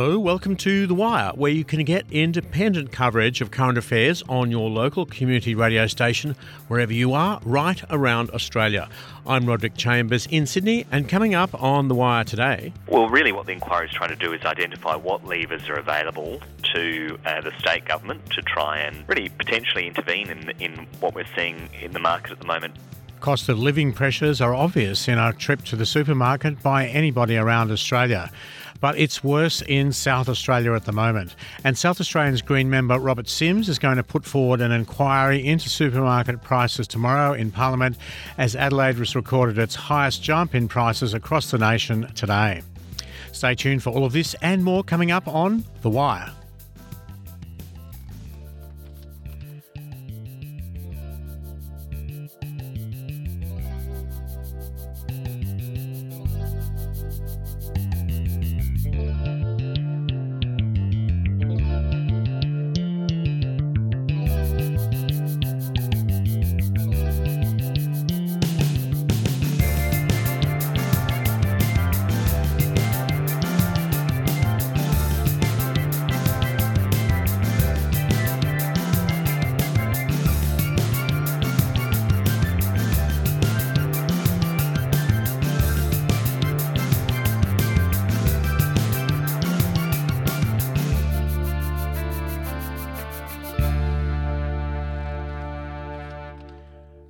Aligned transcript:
Hello, 0.00 0.18
welcome 0.18 0.56
to 0.56 0.86
The 0.86 0.94
Wire, 0.94 1.30
where 1.34 1.52
you 1.52 1.62
can 1.62 1.84
get 1.84 2.10
independent 2.10 2.90
coverage 2.90 3.42
of 3.42 3.50
current 3.50 3.76
affairs 3.76 4.22
on 4.30 4.50
your 4.50 4.70
local 4.70 5.04
community 5.04 5.54
radio 5.54 5.86
station, 5.86 6.36
wherever 6.68 6.90
you 6.90 7.12
are, 7.12 7.38
right 7.44 7.82
around 7.90 8.30
Australia. 8.30 8.88
I'm 9.26 9.44
Roderick 9.44 9.76
Chambers 9.76 10.26
in 10.30 10.46
Sydney, 10.46 10.86
and 10.90 11.06
coming 11.06 11.34
up 11.34 11.62
on 11.62 11.88
The 11.88 11.94
Wire 11.94 12.24
today. 12.24 12.72
Well, 12.86 13.10
really, 13.10 13.30
what 13.30 13.44
the 13.44 13.52
inquiry 13.52 13.88
is 13.88 13.92
trying 13.92 14.08
to 14.08 14.16
do 14.16 14.32
is 14.32 14.40
identify 14.42 14.96
what 14.96 15.26
levers 15.26 15.68
are 15.68 15.76
available 15.76 16.40
to 16.72 17.18
uh, 17.26 17.42
the 17.42 17.52
state 17.58 17.84
government 17.84 18.24
to 18.30 18.40
try 18.40 18.78
and 18.78 19.06
really 19.06 19.28
potentially 19.28 19.86
intervene 19.86 20.30
in, 20.30 20.50
in 20.60 20.86
what 21.00 21.14
we're 21.14 21.26
seeing 21.36 21.68
in 21.78 21.92
the 21.92 22.00
market 22.00 22.32
at 22.32 22.38
the 22.38 22.46
moment. 22.46 22.74
Cost 23.20 23.50
of 23.50 23.58
living 23.58 23.92
pressures 23.92 24.40
are 24.40 24.54
obvious 24.54 25.08
in 25.08 25.18
our 25.18 25.34
trip 25.34 25.62
to 25.64 25.76
the 25.76 25.84
supermarket 25.84 26.62
by 26.62 26.86
anybody 26.86 27.36
around 27.36 27.70
Australia. 27.70 28.30
But 28.80 28.98
it's 28.98 29.22
worse 29.22 29.62
in 29.62 29.92
South 29.92 30.28
Australia 30.28 30.72
at 30.72 30.84
the 30.84 30.92
moment. 30.92 31.34
And 31.64 31.76
South 31.76 32.00
Australians 32.00 32.42
Green 32.42 32.70
member 32.70 32.98
Robert 32.98 33.28
Simms 33.28 33.68
is 33.68 33.78
going 33.78 33.96
to 33.96 34.02
put 34.02 34.24
forward 34.24 34.60
an 34.60 34.72
inquiry 34.72 35.46
into 35.46 35.68
supermarket 35.68 36.42
prices 36.42 36.88
tomorrow 36.88 37.34
in 37.34 37.50
Parliament 37.50 37.96
as 38.38 38.56
Adelaide 38.56 38.96
has 38.96 39.14
recorded 39.14 39.58
its 39.58 39.74
highest 39.74 40.22
jump 40.22 40.54
in 40.54 40.68
prices 40.68 41.14
across 41.14 41.50
the 41.50 41.58
nation 41.58 42.10
today. 42.14 42.62
Stay 43.32 43.54
tuned 43.54 43.82
for 43.82 43.90
all 43.90 44.04
of 44.04 44.12
this 44.12 44.34
and 44.42 44.64
more 44.64 44.82
coming 44.82 45.10
up 45.10 45.28
on 45.28 45.64
The 45.82 45.90
Wire. 45.90 46.32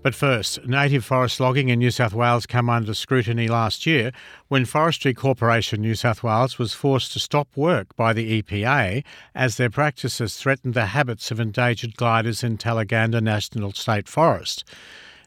But 0.02 0.14
first, 0.14 0.66
native 0.66 1.04
forest 1.04 1.40
logging 1.40 1.68
in 1.68 1.78
New 1.78 1.90
South 1.90 2.14
Wales 2.14 2.46
came 2.46 2.70
under 2.70 2.94
scrutiny 2.94 3.48
last 3.48 3.84
year 3.84 4.12
when 4.48 4.64
Forestry 4.64 5.12
Corporation 5.12 5.82
New 5.82 5.94
South 5.94 6.22
Wales 6.22 6.58
was 6.58 6.72
forced 6.72 7.12
to 7.12 7.20
stop 7.20 7.48
work 7.54 7.94
by 7.96 8.14
the 8.14 8.40
EPA 8.40 9.04
as 9.34 9.58
their 9.58 9.68
practices 9.68 10.36
threatened 10.36 10.72
the 10.72 10.86
habits 10.86 11.30
of 11.30 11.38
endangered 11.38 11.96
gliders 11.96 12.42
in 12.42 12.56
Tallaganda 12.56 13.20
National 13.20 13.72
State 13.72 14.08
Forest. 14.08 14.64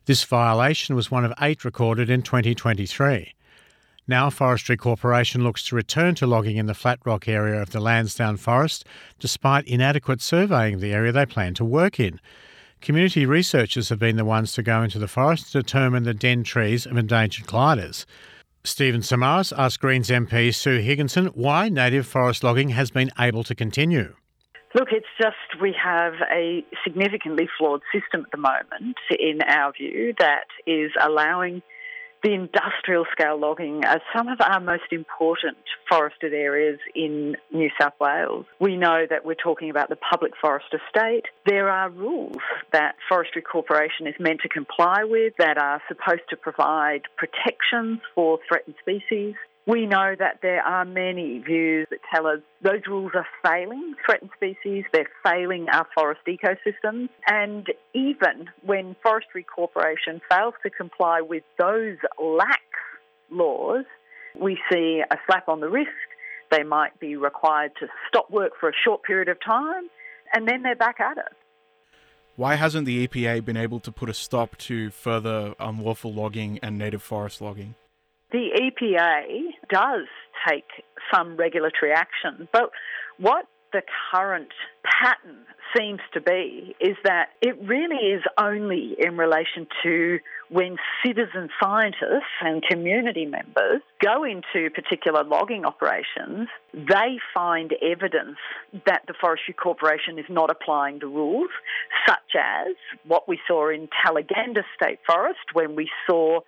This 0.06 0.24
violation 0.24 0.96
was 0.96 1.12
one 1.12 1.24
of 1.24 1.34
eight 1.40 1.64
recorded 1.64 2.10
in 2.10 2.24
2023. 2.24 3.36
Now, 4.08 4.31
Forestry 4.31 4.76
Corporation 4.76 5.44
looks 5.44 5.64
to 5.66 5.76
return 5.76 6.16
to 6.16 6.26
logging 6.26 6.58
in 6.58 6.66
the 6.66 6.74
flat 6.74 6.97
rock 7.06 7.28
area 7.28 7.62
of 7.62 7.70
the 7.70 7.80
Lansdowne 7.80 8.38
Forest, 8.38 8.86
despite 9.20 9.68
inadequate 9.68 10.20
surveying 10.20 10.74
of 10.74 10.81
the 10.81 10.94
area 10.94 11.12
they 11.12 11.28
plan 11.28 11.53
to 11.53 11.64
work 11.64 12.00
in. 12.00 12.20
Community 12.84 13.26
researchers 13.26 13.88
have 13.88 13.98
been 13.98 14.18
the 14.18 14.26
ones 14.26 14.52
to 14.52 14.62
go 14.62 14.84
into 14.84 15.00
the 15.00 15.08
forest 15.08 15.54
to 15.54 15.62
determine 15.62 16.04
the 16.04 16.14
den 16.14 16.44
trees 16.44 16.86
of 16.86 16.98
endangered 16.98 17.48
gliders. 17.48 18.06
Stephen 18.66 19.00
Samaras 19.00 19.58
asked 19.58 19.80
Greens 19.80 20.10
MP 20.10 20.54
Sue 20.54 20.80
Higginson 20.80 21.28
why 21.28 21.70
native 21.70 22.06
forest 22.06 22.44
logging 22.44 22.68
has 22.68 22.92
been 22.92 23.10
able 23.18 23.46
to 23.46 23.56
continue. 23.56 24.14
Look, 24.76 24.90
it's 24.92 25.08
just 25.18 25.62
we 25.62 25.74
have 25.82 26.16
a 26.30 26.66
significantly 26.84 27.48
flawed 27.58 27.80
system 27.94 28.26
at 28.26 28.32
the 28.32 28.38
moment, 28.38 28.98
in 29.18 29.42
our 29.48 29.72
view, 29.72 30.14
that 30.20 30.48
is 30.68 30.92
allowing 31.02 31.62
the 32.23 32.34
industrial 32.34 33.06
scale 33.11 33.38
logging 33.38 33.84
as 33.84 34.00
some 34.16 34.29
of 34.29 34.39
our 34.41 34.59
most 34.59 34.91
important 34.91 35.57
forested 35.89 36.34
areas 36.34 36.79
in 36.95 37.35
New 37.51 37.69
South 37.79 37.94
Wales. 38.00 38.45
We 38.59 38.78
know 38.78 39.06
that 39.09 39.25
we're 39.25 39.35
talking 39.35 39.69
about 39.69 39.89
the 39.89 39.97
public 39.97 40.31
forest 40.39 40.67
estate. 40.73 41.25
There 41.45 41.69
are 41.69 41.89
rules 41.89 42.38
that 42.72 42.95
Forestry 43.09 43.41
Corporation 43.41 44.07
is 44.07 44.16
meant 44.19 44.39
to 44.41 44.50
comply 44.50 45.03
with 45.03 45.34
that 45.38 45.57
are 45.57 45.81
supposed 45.88 46.23
to 46.29 46.38
provide 46.38 47.01
protections 47.17 48.00
for 48.16 48.40
threatened 48.47 48.75
species. 48.79 49.35
We 49.66 49.85
know 49.85 50.13
that 50.19 50.40
there 50.41 50.62
are 50.62 50.84
many 50.84 51.40
views 51.40 51.88
that 51.90 52.00
tell 52.13 52.28
us 52.28 52.40
those 52.62 52.81
rules 52.85 53.13
are 53.16 53.25
failing 53.46 53.96
threatened 54.06 54.31
species, 54.35 54.84
they're 54.91 55.09
failing 55.24 55.68
our 55.72 55.88
forest 55.96 56.19
ecosystems, 56.28 57.07
and 57.28 57.68
even 57.94 58.50
when 58.66 58.96
Forestry 59.02 59.44
Corporation 59.44 60.19
fails 60.29 60.53
to 60.63 60.69
comply 60.69 61.22
with 61.22 61.44
those 61.57 61.97
lax 62.22 62.62
laws, 63.31 63.85
we 64.38 64.59
see 64.69 65.02
a 65.09 65.18
slap 65.25 65.47
on 65.47 65.62
the 65.62 65.69
wrist. 65.69 65.90
They 66.52 66.63
might 66.63 67.00
be 67.00 67.16
required 67.16 67.72
to 67.79 67.88
stop 68.09 68.29
work 68.29 68.52
for 68.59 68.68
a 68.68 68.73
short 68.84 69.03
period 69.03 69.29
of 69.29 69.38
time, 69.41 69.90
and 70.34 70.46
then 70.46 70.63
they're 70.63 70.75
back 70.75 71.00
at 71.00 71.18
it. 71.18 71.31
Why 72.35 72.56
hasn't 72.56 72.85
the 72.85 73.07
EPA 73.07 73.46
been 73.46 73.57
able 73.57 73.79
to 73.79 73.91
put 73.91 74.09
a 74.09 74.13
stop 74.13 74.57
to 74.57 74.90
further 74.90 75.53
unlawful 75.57 76.12
logging 76.12 76.59
and 76.62 76.78
native 76.78 77.03
forest 77.03 77.40
logging? 77.40 77.75
The 78.31 78.50
EPA 78.59 79.53
does 79.73 80.07
take 80.47 80.66
some 81.13 81.35
regulatory 81.35 81.91
action, 81.91 82.47
but 82.53 82.69
what 83.17 83.45
the 83.72 83.81
current 84.11 84.50
pattern 84.85 85.38
seems 85.75 86.00
to 86.13 86.22
be 86.22 86.75
is 86.79 86.95
that 87.03 87.29
it 87.41 87.57
really 87.63 88.13
is 88.13 88.22
only 88.39 88.95
in 89.00 89.17
relation 89.17 89.66
to 89.81 90.19
when 90.50 90.78
citizen 91.03 91.50
scientists 91.61 92.38
and 92.41 92.61
community 92.69 93.25
members 93.25 93.81
go 94.00 94.23
into 94.23 94.69
particular 94.69 95.23
logging 95.23 95.66
operations, 95.66 96.47
they 96.73 97.17
find 97.34 97.73
evidence 97.81 98.38
that 98.85 99.01
the 99.07 99.16
Forestry 99.19 99.55
Corporation 99.55 100.19
is 100.19 100.25
not 100.29 100.51
applying 100.51 101.00
the 101.00 101.07
rules, 101.07 101.50
such 102.07 102.35
as 102.38 102.75
what 103.07 103.28
we 103.28 103.40
saw 103.47 103.69
in 103.69 103.88
Tallaganda 104.05 104.61
State 104.79 105.00
Forest 105.07 105.40
when 105.53 105.75
we 105.75 105.90
saw 106.07 106.41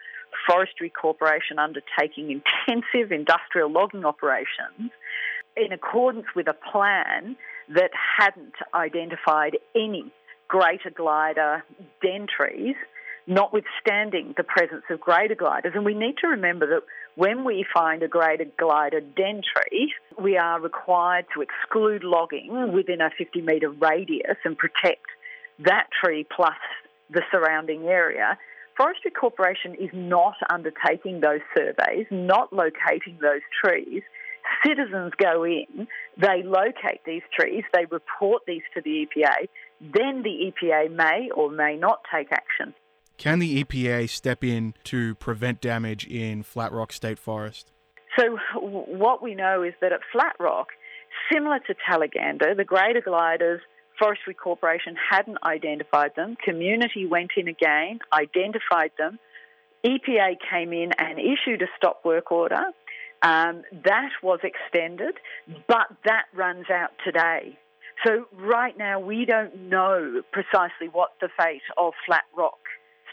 Forestry 0.47 0.89
Corporation 0.89 1.59
undertaking 1.59 2.31
intensive 2.31 3.11
industrial 3.11 3.71
logging 3.71 4.05
operations 4.05 4.91
in 5.55 5.71
accordance 5.71 6.27
with 6.35 6.47
a 6.47 6.55
plan 6.71 7.35
that 7.73 7.91
hadn't 8.17 8.55
identified 8.73 9.57
any 9.75 10.11
greater 10.47 10.89
glider 10.89 11.63
den 12.01 12.27
trees, 12.27 12.75
notwithstanding 13.27 14.33
the 14.37 14.43
presence 14.43 14.83
of 14.89 14.99
greater 14.99 15.35
gliders. 15.35 15.73
And 15.75 15.85
we 15.85 15.95
need 15.95 16.17
to 16.21 16.27
remember 16.27 16.67
that 16.67 16.83
when 17.15 17.43
we 17.43 17.65
find 17.73 18.03
a 18.03 18.07
greater 18.07 18.45
glider 18.59 18.99
den 18.99 19.41
tree, 19.41 19.93
we 20.21 20.37
are 20.37 20.59
required 20.59 21.25
to 21.33 21.41
exclude 21.41 22.03
logging 22.03 22.73
within 22.73 23.01
a 23.01 23.09
50 23.17 23.41
metre 23.41 23.69
radius 23.69 24.37
and 24.43 24.57
protect 24.57 25.05
that 25.59 25.87
tree 26.03 26.27
plus 26.35 26.57
the 27.09 27.21
surrounding 27.31 27.83
area 27.83 28.37
Forestry 28.77 29.11
Corporation 29.11 29.73
is 29.75 29.89
not 29.93 30.35
undertaking 30.49 31.21
those 31.21 31.39
surveys, 31.57 32.05
not 32.11 32.51
locating 32.51 33.17
those 33.21 33.41
trees. 33.63 34.01
Citizens 34.65 35.13
go 35.17 35.43
in, 35.43 35.87
they 36.17 36.43
locate 36.43 37.01
these 37.05 37.23
trees, 37.33 37.63
they 37.73 37.85
report 37.89 38.43
these 38.45 38.61
to 38.73 38.81
the 38.81 39.07
EPA, 39.07 39.47
then 39.81 40.23
the 40.23 40.51
EPA 40.51 40.91
may 40.91 41.29
or 41.35 41.49
may 41.49 41.75
not 41.75 42.01
take 42.13 42.31
action. 42.31 42.73
Can 43.17 43.39
the 43.39 43.63
EPA 43.63 44.09
step 44.09 44.43
in 44.43 44.73
to 44.83 45.15
prevent 45.15 45.61
damage 45.61 46.05
in 46.05 46.43
Flat 46.43 46.71
Rock 46.73 46.91
State 46.91 47.17
Forest? 47.17 47.71
So, 48.19 48.37
what 48.55 49.23
we 49.23 49.35
know 49.35 49.63
is 49.63 49.73
that 49.81 49.93
at 49.93 50.01
Flat 50.11 50.35
Rock, 50.39 50.67
similar 51.31 51.59
to 51.59 51.75
Tallaganda, 51.89 52.55
the 52.55 52.63
greater 52.65 53.01
gliders 53.01 53.61
Forestry 53.99 54.33
Corporation 54.33 54.95
hadn't 55.09 55.37
identified 55.43 56.11
them. 56.15 56.35
Community 56.43 57.05
went 57.05 57.31
in 57.37 57.47
again, 57.47 57.99
identified 58.11 58.91
them. 58.97 59.19
EPA 59.85 60.37
came 60.49 60.73
in 60.73 60.91
and 60.97 61.19
issued 61.19 61.61
a 61.61 61.67
stop 61.77 62.03
work 62.03 62.31
order. 62.31 62.63
Um, 63.21 63.63
that 63.83 64.09
was 64.21 64.39
extended, 64.43 65.15
but 65.67 65.87
that 66.05 66.25
runs 66.33 66.65
out 66.69 66.91
today. 67.03 67.57
So 68.05 68.25
right 68.33 68.77
now 68.77 68.99
we 68.99 69.25
don't 69.25 69.69
know 69.69 70.21
precisely 70.31 70.89
what 70.91 71.11
the 71.21 71.29
fate 71.39 71.61
of 71.77 71.93
Flat 72.05 72.25
Rock 72.35 72.59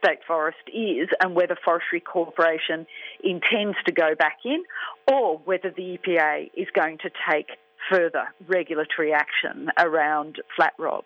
State 0.02 0.18
Forest 0.26 0.58
is 0.68 1.08
and 1.20 1.34
whether 1.34 1.56
Forestry 1.64 2.00
Corporation 2.00 2.86
intends 3.22 3.76
to 3.86 3.92
go 3.92 4.14
back 4.18 4.38
in 4.44 4.64
or 5.10 5.38
whether 5.44 5.70
the 5.70 5.98
EPA 5.98 6.50
is 6.56 6.66
going 6.74 6.98
to 6.98 7.10
take 7.30 7.46
further 7.90 8.28
regulatory 8.46 9.12
action 9.12 9.70
around 9.78 10.36
Flat 10.56 10.72
Rock. 10.78 11.04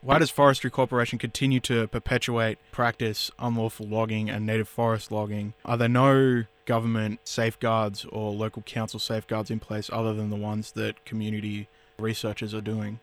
Why 0.00 0.18
does 0.18 0.30
Forestry 0.30 0.68
Corporation 0.68 1.18
continue 1.18 1.60
to 1.60 1.86
perpetuate 1.86 2.58
practice 2.72 3.30
unlawful 3.38 3.86
logging 3.86 4.28
and 4.28 4.44
native 4.44 4.68
forest 4.68 5.12
logging? 5.12 5.54
Are 5.64 5.76
there 5.76 5.88
no 5.88 6.44
government 6.66 7.20
safeguards 7.22 8.04
or 8.06 8.32
local 8.32 8.62
council 8.62 8.98
safeguards 8.98 9.48
in 9.50 9.60
place 9.60 9.88
other 9.92 10.12
than 10.12 10.30
the 10.30 10.36
ones 10.36 10.72
that 10.72 11.04
community 11.04 11.68
researchers 12.00 12.52
are 12.52 12.60
doing? 12.60 12.98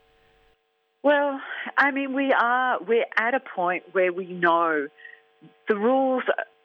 Well, 1.01 1.39
I 1.77 1.91
mean, 1.91 2.13
we 2.13 2.33
are 2.33 2.79
we're 2.85 3.05
at 3.15 3.33
a 3.33 3.39
point 3.39 3.83
where 3.93 4.11
we 4.11 4.27
know 4.27 4.89
the 5.69 5.75
rules 5.75 6.23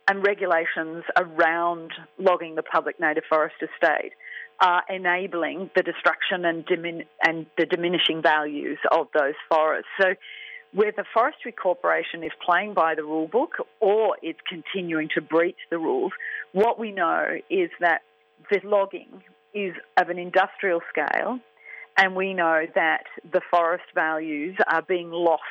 and 0.09 0.27
regulations 0.27 1.05
around 1.17 1.93
logging 2.19 2.55
the 2.55 2.63
public 2.63 3.01
native 3.01 3.25
forest 3.29 3.57
estate 3.63 4.13
are 4.61 4.83
enabling 4.89 5.71
the 5.75 5.83
destruction 5.83 6.45
and, 6.45 6.65
dimin- 6.67 7.07
and 7.23 7.47
the 7.59 7.67
diminishing 7.67 8.23
values 8.23 8.79
of 8.93 9.09
those 9.15 9.35
forests. 9.49 9.89
So, 10.01 10.15
whether 10.73 10.93
the 10.97 11.05
Forestry 11.15 11.53
Corporation 11.53 12.25
is 12.25 12.33
playing 12.45 12.75
by 12.75 12.97
the 12.97 13.05
rule 13.05 13.29
book 13.29 13.53
or 13.79 14.17
it's 14.23 14.41
continuing 14.49 15.09
to 15.15 15.21
breach 15.21 15.59
the 15.71 15.79
rules, 15.79 16.11
what 16.53 16.81
we 16.81 16.91
know 16.91 17.27
is 17.49 17.71
that 17.79 18.03
the 18.51 18.61
logging 18.65 19.23
is 19.55 19.73
of 19.97 20.09
an 20.09 20.19
industrial 20.19 20.81
scale, 20.91 21.39
and 21.97 22.17
we 22.17 22.35
know 22.35 22.65
that 22.75 23.05
the 23.33 23.41
forest 23.53 23.85
values 23.95 24.57
are 24.69 24.83
being 24.83 25.11
lost 25.13 25.43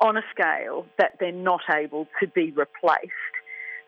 on 0.00 0.16
a 0.16 0.22
scale 0.32 0.86
that 0.98 1.12
they're 1.20 1.30
not 1.30 1.60
able 1.72 2.08
to 2.20 2.26
be 2.26 2.50
replaced. 2.50 3.37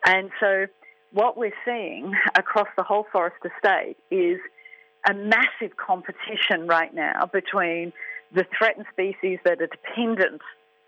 And 0.05 0.29
so, 0.39 0.67
what 1.13 1.37
we're 1.37 1.53
seeing 1.65 2.13
across 2.35 2.67
the 2.77 2.83
whole 2.83 3.05
forest 3.11 3.37
estate 3.45 3.97
is 4.09 4.39
a 5.07 5.13
massive 5.13 5.75
competition 5.77 6.67
right 6.67 6.93
now 6.93 7.29
between 7.31 7.91
the 8.33 8.45
threatened 8.57 8.85
species 8.91 9.39
that 9.43 9.61
are 9.61 9.67
dependent 9.67 10.41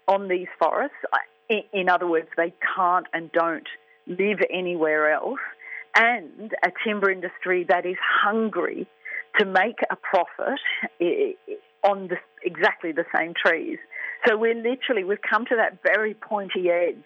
on 0.07 0.27
these 0.27 0.47
forests. 0.59 0.95
In 1.49 1.89
other 1.89 2.07
words, 2.07 2.29
they 2.37 2.53
can't 2.75 3.05
and 3.13 3.31
don't 3.31 3.67
live 4.07 4.39
anywhere 4.51 5.11
else, 5.11 5.39
and 5.95 6.53
a 6.63 6.71
timber 6.85 7.09
industry 7.09 7.65
that 7.69 7.85
is 7.85 7.97
hungry 8.23 8.87
to 9.39 9.45
make 9.45 9.79
a 9.89 9.95
profit 9.95 10.59
on 11.83 12.07
the, 12.07 12.17
exactly 12.43 12.91
the 12.91 13.05
same 13.15 13.33
trees. 13.33 13.77
So 14.27 14.37
we're 14.37 14.55
literally, 14.55 15.03
we've 15.03 15.21
come 15.21 15.45
to 15.45 15.55
that 15.55 15.79
very 15.83 16.13
pointy 16.13 16.69
edge 16.69 17.03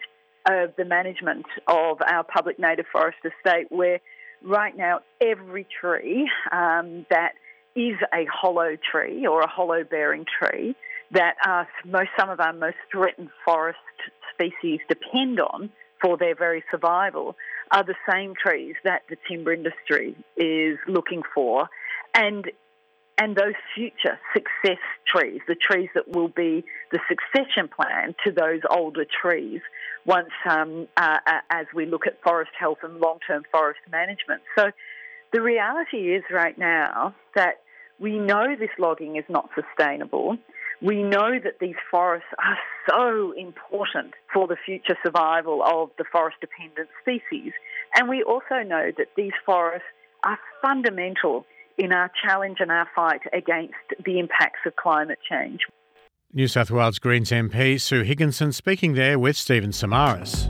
of 0.48 0.74
the 0.76 0.84
management 0.84 1.46
of 1.66 1.98
our 2.06 2.24
public 2.24 2.58
native 2.58 2.86
forest 2.90 3.18
estate 3.24 3.66
where 3.70 4.00
right 4.42 4.76
now 4.76 5.00
every 5.20 5.66
tree 5.80 6.28
um, 6.50 7.04
that 7.10 7.32
is 7.76 7.96
a 8.14 8.24
hollow 8.32 8.76
tree 8.90 9.26
or 9.26 9.42
a 9.42 9.48
hollow 9.48 9.84
bearing 9.84 10.24
tree 10.24 10.74
that 11.12 11.34
are 11.44 11.68
most, 11.84 12.08
some 12.18 12.30
of 12.30 12.40
our 12.40 12.52
most 12.52 12.76
threatened 12.90 13.30
forest 13.44 13.78
species 14.32 14.80
depend 14.88 15.40
on 15.40 15.70
for 16.00 16.16
their 16.16 16.34
very 16.34 16.62
survival 16.70 17.34
are 17.70 17.84
the 17.84 17.94
same 18.10 18.34
trees 18.34 18.74
that 18.84 19.02
the 19.08 19.16
timber 19.28 19.52
industry 19.52 20.16
is 20.36 20.78
looking 20.86 21.22
for. 21.34 21.68
And 22.14 22.50
and 23.20 23.34
those 23.34 23.54
future 23.74 24.16
success 24.32 24.78
trees, 25.04 25.40
the 25.48 25.56
trees 25.56 25.88
that 25.96 26.08
will 26.08 26.28
be 26.28 26.64
the 26.92 27.00
succession 27.08 27.68
plan 27.68 28.14
to 28.24 28.30
those 28.30 28.60
older 28.70 29.04
trees, 29.04 29.60
once 30.08 30.30
um, 30.48 30.88
uh, 30.96 31.18
uh, 31.26 31.32
as 31.50 31.66
we 31.74 31.84
look 31.84 32.06
at 32.06 32.20
forest 32.22 32.50
health 32.58 32.78
and 32.82 32.98
long-term 32.98 33.42
forest 33.52 33.80
management. 33.92 34.40
So 34.58 34.70
the 35.34 35.42
reality 35.42 36.14
is 36.14 36.24
right 36.32 36.58
now 36.58 37.14
that 37.34 37.60
we 38.00 38.18
know 38.18 38.56
this 38.58 38.70
logging 38.78 39.16
is 39.16 39.24
not 39.28 39.50
sustainable. 39.54 40.38
We 40.80 41.02
know 41.02 41.38
that 41.44 41.58
these 41.60 41.74
forests 41.90 42.28
are 42.38 42.56
so 42.88 43.32
important 43.32 44.14
for 44.32 44.46
the 44.46 44.56
future 44.64 44.96
survival 45.04 45.62
of 45.62 45.90
the 45.98 46.04
forest 46.10 46.38
dependent 46.40 46.88
species. 47.02 47.52
And 47.94 48.08
we 48.08 48.22
also 48.22 48.62
know 48.66 48.90
that 48.96 49.08
these 49.14 49.32
forests 49.44 49.86
are 50.24 50.38
fundamental 50.62 51.44
in 51.76 51.92
our 51.92 52.10
challenge 52.24 52.58
and 52.60 52.70
our 52.70 52.88
fight 52.96 53.20
against 53.34 53.74
the 54.04 54.18
impacts 54.18 54.60
of 54.64 54.74
climate 54.76 55.18
change. 55.28 55.60
New 56.34 56.46
South 56.46 56.70
Wales 56.70 56.98
Greens 56.98 57.30
MP 57.30 57.80
Sue 57.80 58.02
Higginson 58.02 58.52
speaking 58.52 58.92
there 58.92 59.18
with 59.18 59.34
Stephen 59.34 59.70
Samaras. 59.70 60.46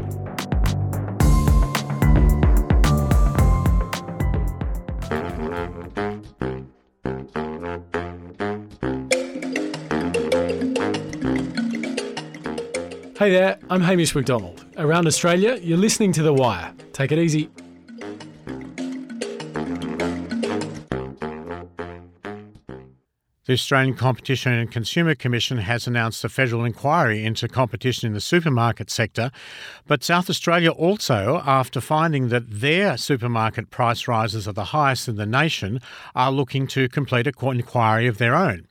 Hey 13.16 13.30
there, 13.30 13.58
I'm 13.70 13.80
Hamish 13.80 14.16
McDonald. 14.16 14.64
Around 14.78 15.06
Australia, 15.06 15.58
you're 15.62 15.78
listening 15.78 16.12
to 16.14 16.24
The 16.24 16.34
Wire. 16.34 16.74
Take 16.92 17.12
it 17.12 17.20
easy. 17.20 17.50
The 23.48 23.54
Australian 23.54 23.94
Competition 23.94 24.52
and 24.52 24.70
Consumer 24.70 25.14
Commission 25.14 25.56
has 25.56 25.86
announced 25.86 26.22
a 26.22 26.28
federal 26.28 26.66
inquiry 26.66 27.24
into 27.24 27.48
competition 27.48 28.06
in 28.06 28.12
the 28.12 28.20
supermarket 28.20 28.90
sector, 28.90 29.30
but 29.86 30.04
South 30.04 30.28
Australia 30.28 30.70
also, 30.70 31.42
after 31.46 31.80
finding 31.80 32.28
that 32.28 32.60
their 32.60 32.98
supermarket 32.98 33.70
price 33.70 34.06
rises 34.06 34.46
are 34.46 34.52
the 34.52 34.64
highest 34.64 35.08
in 35.08 35.16
the 35.16 35.24
nation, 35.24 35.80
are 36.14 36.30
looking 36.30 36.66
to 36.66 36.90
complete 36.90 37.26
a 37.26 37.32
court 37.32 37.56
inquiry 37.56 38.06
of 38.06 38.18
their 38.18 38.34
own. 38.34 38.66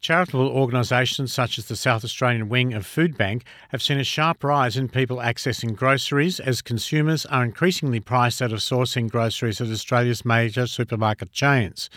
Charitable 0.00 0.46
organisations 0.46 1.32
such 1.32 1.58
as 1.58 1.66
the 1.66 1.74
South 1.74 2.04
Australian 2.04 2.48
wing 2.48 2.74
of 2.74 2.86
Foodbank 2.86 3.42
have 3.70 3.82
seen 3.82 3.98
a 3.98 4.04
sharp 4.04 4.44
rise 4.44 4.76
in 4.76 4.88
people 4.88 5.16
accessing 5.16 5.74
groceries 5.74 6.38
as 6.38 6.62
consumers 6.62 7.26
are 7.26 7.42
increasingly 7.42 7.98
priced 7.98 8.40
out 8.40 8.52
of 8.52 8.60
sourcing 8.60 9.10
groceries 9.10 9.60
at 9.60 9.66
Australia's 9.66 10.24
major 10.24 10.68
supermarket 10.68 11.32
chains. 11.32 11.90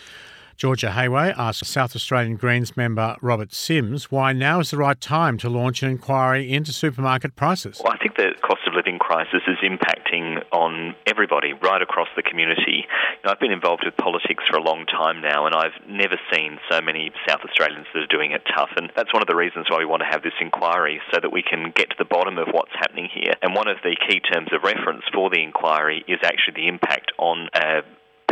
Georgia 0.56 0.90
Hayway 0.90 1.34
asked 1.36 1.64
South 1.66 1.94
Australian 1.94 2.36
Greens 2.36 2.78
member 2.78 3.16
Robert 3.20 3.52
Simms 3.52 4.10
why 4.10 4.32
now 4.32 4.60
is 4.60 4.70
the 4.70 4.78
right 4.78 4.98
time 4.98 5.36
to 5.38 5.50
launch 5.50 5.82
an 5.82 5.90
inquiry 5.90 6.50
into 6.50 6.72
supermarket 6.72 7.36
prices. 7.36 7.80
Well, 7.84 7.92
I 7.92 7.98
think 7.98 8.16
the 8.16 8.32
cost 8.40 8.62
of 8.66 8.72
living 8.72 8.98
crisis 8.98 9.42
is 9.46 9.58
impacting 9.60 10.40
on 10.52 10.94
everybody 11.06 11.52
right 11.52 11.82
across 11.82 12.08
the 12.16 12.22
community. 12.22 12.88
You 12.88 13.20
know, 13.24 13.32
I've 13.32 13.40
been 13.40 13.52
involved 13.52 13.84
with 13.84 13.96
politics 13.98 14.44
for 14.48 14.56
a 14.56 14.62
long 14.62 14.86
time 14.86 15.20
now, 15.20 15.44
and 15.44 15.54
I've 15.54 15.76
never 15.88 16.16
seen 16.32 16.58
so 16.70 16.80
many 16.80 17.12
South 17.28 17.40
Australians 17.44 17.86
that 17.92 18.00
are 18.00 18.06
doing 18.06 18.32
it 18.32 18.40
tough. 18.56 18.70
And 18.76 18.90
that's 18.96 19.12
one 19.12 19.22
of 19.22 19.28
the 19.28 19.36
reasons 19.36 19.66
why 19.68 19.78
we 19.78 19.84
want 19.84 20.00
to 20.00 20.10
have 20.10 20.22
this 20.22 20.36
inquiry 20.40 21.00
so 21.12 21.20
that 21.20 21.32
we 21.32 21.42
can 21.42 21.72
get 21.76 21.90
to 21.90 21.96
the 21.98 22.08
bottom 22.08 22.38
of 22.38 22.48
what's 22.52 22.72
happening 22.72 23.08
here. 23.12 23.36
And 23.42 23.54
one 23.54 23.68
of 23.68 23.76
the 23.84 23.96
key 24.08 24.20
terms 24.20 24.48
of 24.52 24.64
reference 24.64 25.04
for 25.12 25.28
the 25.28 25.42
inquiry 25.42 26.04
is 26.08 26.20
actually 26.24 26.64
the 26.64 26.68
impact 26.68 27.12
on 27.18 27.48
uh, 27.52 27.84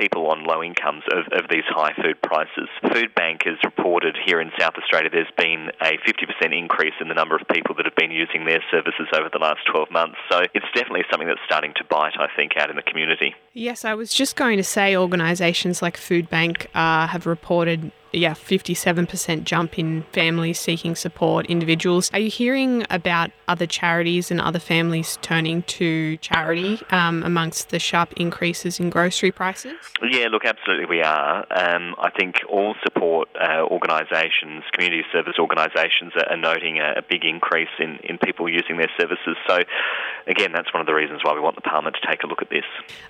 people 0.04 0.28
on 0.28 0.44
low 0.44 0.62
incomes 0.62 1.02
of, 1.10 1.24
of 1.32 1.48
these 1.48 1.64
high 1.68 1.94
food 1.94 2.20
prices. 2.20 2.68
Foodbank 2.84 3.46
has 3.46 3.56
reported 3.64 4.16
here 4.26 4.40
in 4.40 4.50
South 4.58 4.74
Australia 4.76 5.08
there's 5.10 5.32
been 5.38 5.70
a 5.80 5.96
50% 6.04 6.58
increase 6.58 6.92
in 7.00 7.08
the 7.08 7.14
number 7.14 7.34
of 7.34 7.42
people 7.48 7.74
that 7.76 7.86
have 7.86 7.96
been 7.96 8.10
using 8.10 8.44
their 8.44 8.62
services 8.70 9.08
over 9.16 9.30
the 9.32 9.38
last 9.38 9.60
12 9.72 9.90
months. 9.90 10.16
So 10.30 10.40
it's 10.52 10.66
definitely 10.74 11.04
something 11.10 11.26
that's 11.26 11.40
starting 11.46 11.72
to 11.76 11.84
bite, 11.84 12.12
I 12.18 12.28
think, 12.36 12.52
out 12.58 12.68
in 12.68 12.76
the 12.76 12.82
community. 12.82 13.34
Yes, 13.54 13.84
I 13.84 13.94
was 13.94 14.12
just 14.12 14.36
going 14.36 14.58
to 14.58 14.64
say 14.64 14.96
organisations 14.96 15.80
like 15.80 15.96
Foodbank 15.96 16.66
uh, 16.74 17.06
have 17.06 17.26
reported 17.26 17.90
yeah, 18.18 18.34
57% 18.34 19.44
jump 19.44 19.78
in 19.78 20.02
families 20.12 20.58
seeking 20.60 20.94
support, 20.94 21.46
individuals. 21.46 22.10
Are 22.12 22.18
you 22.18 22.30
hearing 22.30 22.84
about 22.90 23.30
other 23.48 23.66
charities 23.66 24.30
and 24.30 24.40
other 24.40 24.58
families 24.58 25.18
turning 25.22 25.62
to 25.62 26.16
charity 26.18 26.80
um, 26.90 27.22
amongst 27.22 27.70
the 27.70 27.78
sharp 27.78 28.12
increases 28.14 28.80
in 28.80 28.90
grocery 28.90 29.32
prices? 29.32 29.74
Yeah, 30.02 30.28
look, 30.28 30.44
absolutely 30.44 30.86
we 30.86 31.02
are. 31.02 31.46
Um, 31.50 31.94
I 31.98 32.10
think 32.10 32.36
all 32.48 32.74
support 32.82 33.28
uh, 33.40 33.62
organisations, 33.62 34.64
community 34.72 35.02
service 35.12 35.34
organisations 35.38 36.12
are, 36.16 36.32
are 36.32 36.36
noting 36.36 36.78
a, 36.78 36.94
a, 36.98 37.02
big 37.02 37.24
increase 37.24 37.68
in, 37.78 37.98
in 38.04 38.18
people 38.18 38.48
using 38.48 38.76
their 38.78 38.90
services. 38.98 39.36
So, 39.46 39.58
again, 40.26 40.52
that's 40.52 40.72
one 40.72 40.80
of 40.80 40.86
the 40.86 40.94
reasons 40.94 41.20
why 41.22 41.34
we 41.34 41.40
want 41.40 41.56
the 41.56 41.62
Parliament 41.62 41.96
to 42.00 42.08
take 42.08 42.22
a 42.22 42.26
look 42.26 42.42
at 42.42 42.50
this. 42.50 42.64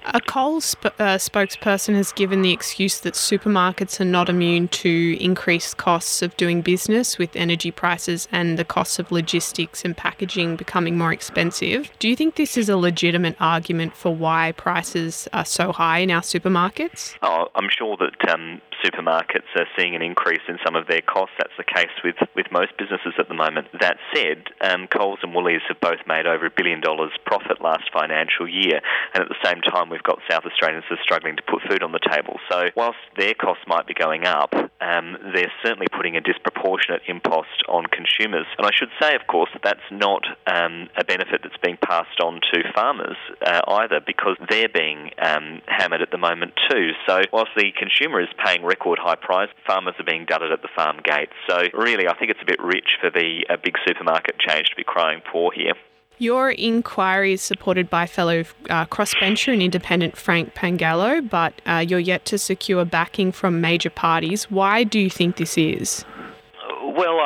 A 0.06 0.20
Coles 0.20 0.64
sp- 0.66 0.96
uh, 0.98 1.16
spokesperson 1.18 1.94
has 1.94 2.12
given 2.12 2.42
the 2.42 2.52
excuse 2.52 3.00
that 3.00 3.14
supermarkets 3.14 4.00
are 4.00 4.04
not 4.04 4.28
immune 4.28 4.68
to 4.68 4.93
increased 4.94 5.76
costs 5.76 6.22
of 6.22 6.36
doing 6.36 6.62
business 6.62 7.18
with 7.18 7.34
energy 7.36 7.70
prices 7.70 8.28
and 8.32 8.58
the 8.58 8.64
costs 8.64 8.98
of 8.98 9.12
logistics 9.12 9.84
and 9.84 9.96
packaging 9.96 10.56
becoming 10.56 10.96
more 10.96 11.12
expensive. 11.12 11.90
Do 11.98 12.08
you 12.08 12.16
think 12.16 12.36
this 12.36 12.56
is 12.56 12.68
a 12.68 12.76
legitimate 12.76 13.36
argument 13.40 13.94
for 13.96 14.14
why 14.14 14.52
prices 14.52 15.28
are 15.32 15.44
so 15.44 15.72
high 15.72 15.98
in 15.98 16.10
our 16.10 16.22
supermarkets? 16.22 17.14
Oh, 17.22 17.48
I'm 17.54 17.68
sure 17.68 17.96
that 17.96 18.30
um, 18.30 18.60
supermarkets 18.84 19.48
are 19.56 19.66
seeing 19.78 19.96
an 19.96 20.02
increase 20.02 20.44
in 20.48 20.58
some 20.64 20.76
of 20.76 20.86
their 20.86 21.00
costs. 21.00 21.34
That's 21.38 21.56
the 21.56 21.64
case 21.64 21.94
with, 22.04 22.16
with 22.36 22.46
most 22.52 22.76
businesses 22.78 23.14
at 23.18 23.28
the 23.28 23.34
moment. 23.34 23.68
That 23.80 23.96
said, 24.14 24.44
um, 24.60 24.86
Coles 24.86 25.18
and 25.22 25.34
Woolies 25.34 25.62
have 25.68 25.80
both 25.80 26.00
made 26.06 26.26
over 26.26 26.46
a 26.46 26.50
billion 26.54 26.80
dollars 26.80 27.12
profit 27.24 27.62
last 27.62 27.90
financial 27.92 28.48
year, 28.48 28.80
and 29.14 29.22
at 29.22 29.28
the 29.28 29.40
same 29.44 29.62
time, 29.62 29.88
we've 29.88 30.02
got 30.02 30.18
South 30.30 30.44
Australians 30.44 30.84
are 30.90 30.98
struggling 31.02 31.36
to 31.36 31.42
put 31.42 31.62
food 31.68 31.82
on 31.82 31.92
the 31.92 32.00
table. 32.10 32.36
So, 32.50 32.68
whilst 32.76 32.98
their 33.16 33.34
costs 33.34 33.64
might 33.66 33.86
be 33.86 33.94
going 33.94 34.26
up, 34.26 34.52
um, 34.80 35.16
they're 35.34 35.52
certainly 35.64 35.86
putting 35.94 36.16
a 36.16 36.20
disproportionate 36.20 37.02
impost 37.08 37.64
on 37.68 37.86
consumers. 37.86 38.46
And 38.58 38.66
I 38.66 38.70
should 38.74 38.90
say, 39.00 39.14
of 39.14 39.26
course, 39.26 39.50
that 39.54 39.62
that's 39.62 39.88
not 39.90 40.22
um, 40.46 40.88
a 40.96 41.04
benefit 41.04 41.40
that's 41.42 41.56
being 41.62 41.78
passed 41.80 42.20
on 42.20 42.40
to 42.52 42.62
farmers 42.74 43.16
uh, 43.40 43.60
either, 43.80 44.00
because 44.04 44.36
they're 44.50 44.68
being 44.68 45.10
um, 45.18 45.62
hammered 45.66 46.02
at 46.02 46.10
the 46.10 46.18
moment 46.18 46.52
too. 46.70 46.90
So, 47.08 47.22
whilst 47.32 47.52
the 47.56 47.72
consumer 47.72 48.20
is 48.20 48.28
paying 48.44 48.62
record 48.74 48.98
high 48.98 49.14
price, 49.16 49.50
farmers 49.66 49.94
are 49.98 50.04
being 50.04 50.26
dudded 50.26 50.52
at 50.52 50.62
the 50.62 50.68
farm 50.74 50.98
gate. 51.04 51.30
So, 51.48 51.56
really, 51.72 52.06
I 52.08 52.14
think 52.18 52.30
it's 52.30 52.42
a 52.42 52.46
bit 52.46 52.60
rich 52.62 52.98
for 53.00 53.10
the 53.10 53.44
uh, 53.48 53.56
big 53.62 53.76
supermarket 53.86 54.38
change 54.38 54.66
to 54.70 54.76
be 54.76 54.84
crying 54.84 55.20
poor 55.30 55.52
here. 55.52 55.74
Your 56.18 56.50
inquiry 56.50 57.32
is 57.32 57.42
supported 57.42 57.90
by 57.90 58.06
fellow 58.06 58.44
uh, 58.70 58.84
crossbencher 58.86 59.52
and 59.52 59.60
independent 59.60 60.16
Frank 60.16 60.54
Pangallo, 60.54 61.28
but 61.28 61.60
uh, 61.66 61.84
you're 61.86 61.98
yet 61.98 62.24
to 62.26 62.38
secure 62.38 62.84
backing 62.84 63.32
from 63.32 63.60
major 63.60 63.90
parties. 63.90 64.50
Why 64.50 64.84
do 64.84 65.00
you 65.00 65.10
think 65.10 65.36
this 65.36 65.58
is? 65.58 66.04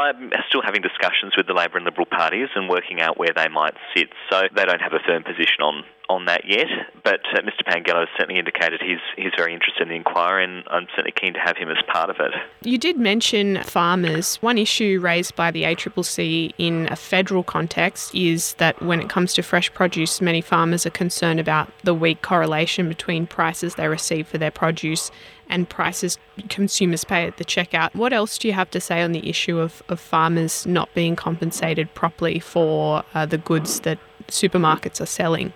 I'm 0.09 0.31
still 0.49 0.63
having 0.63 0.83
discussions 0.83 1.35
with 1.37 1.47
the 1.47 1.53
Labor 1.53 1.77
and 1.77 1.85
Liberal 1.85 2.07
parties 2.07 2.49
and 2.55 2.69
working 2.69 3.01
out 3.01 3.19
where 3.19 3.33
they 3.35 3.49
might 3.49 3.75
sit. 3.95 4.09
So 4.31 4.43
they 4.55 4.65
don't 4.65 4.81
have 4.81 4.93
a 4.93 5.01
firm 5.07 5.23
position 5.23 5.61
on, 5.61 5.85
on 6.09 6.25
that 6.27 6.43
yet. 6.47 6.67
But 7.05 7.21
uh, 7.35 7.43
Mr. 7.43 7.67
Pangallo 7.67 8.01
has 8.01 8.09
certainly 8.17 8.39
indicated 8.39 8.81
he's 8.81 9.01
he's 9.17 9.33
very 9.37 9.53
interested 9.53 9.83
in 9.83 9.89
the 9.89 9.97
inquiry, 9.97 10.45
and 10.45 10.65
I'm 10.69 10.87
certainly 10.91 11.13
keen 11.13 11.35
to 11.35 11.41
have 11.41 11.57
him 11.57 11.71
as 11.71 11.77
part 11.93 12.11
of 12.11 12.17
it. 12.21 12.33
You 12.63 12.79
did 12.79 12.99
mention 12.99 13.63
farmers. 13.63 14.37
One 14.37 14.59
issue 14.59 14.99
raised 15.03 15.37
by 15.37 15.51
the 15.51 15.65
ACCC 15.65 16.53
in 16.59 16.89
a 16.91 16.97
federal 16.97 17.43
context 17.43 18.15
is 18.15 18.55
that 18.55 18.81
when 18.83 19.01
it 19.01 19.09
comes 19.09 19.35
to 19.35 19.43
fresh 19.43 19.73
produce, 19.73 20.21
many 20.21 20.41
farmers 20.41 20.87
are 20.87 20.91
concerned 20.91 21.41
about 21.41 21.71
the 21.85 21.95
weak 21.95 22.23
correlation 22.23 22.89
between 22.89 23.27
prices 23.27 23.75
they 23.75 23.89
receive 23.89 24.27
for 24.29 24.39
their 24.39 24.51
produce 24.51 25.11
and 25.49 25.69
prices 25.69 26.19
consumers 26.49 27.05
pay 27.05 27.27
at 27.27 27.37
the 27.37 27.45
checkout. 27.45 27.95
What 27.95 28.13
else 28.13 28.39
do 28.39 28.49
you 28.49 28.55
have 28.55 28.71
to 28.71 28.81
say 28.81 29.03
on 29.03 29.13
the 29.13 29.29
issue 29.29 29.59
of, 29.59 29.83
of 29.89 30.01
farmers 30.01 30.67
not 30.67 30.93
being 30.95 31.17
compensated 31.17 31.93
properly 31.95 32.39
for 32.39 33.05
uh, 33.15 33.27
the 33.27 33.39
goods 33.39 33.81
that 33.81 33.99
supermarkets 34.29 35.01
are 35.01 35.07
selling? 35.07 35.53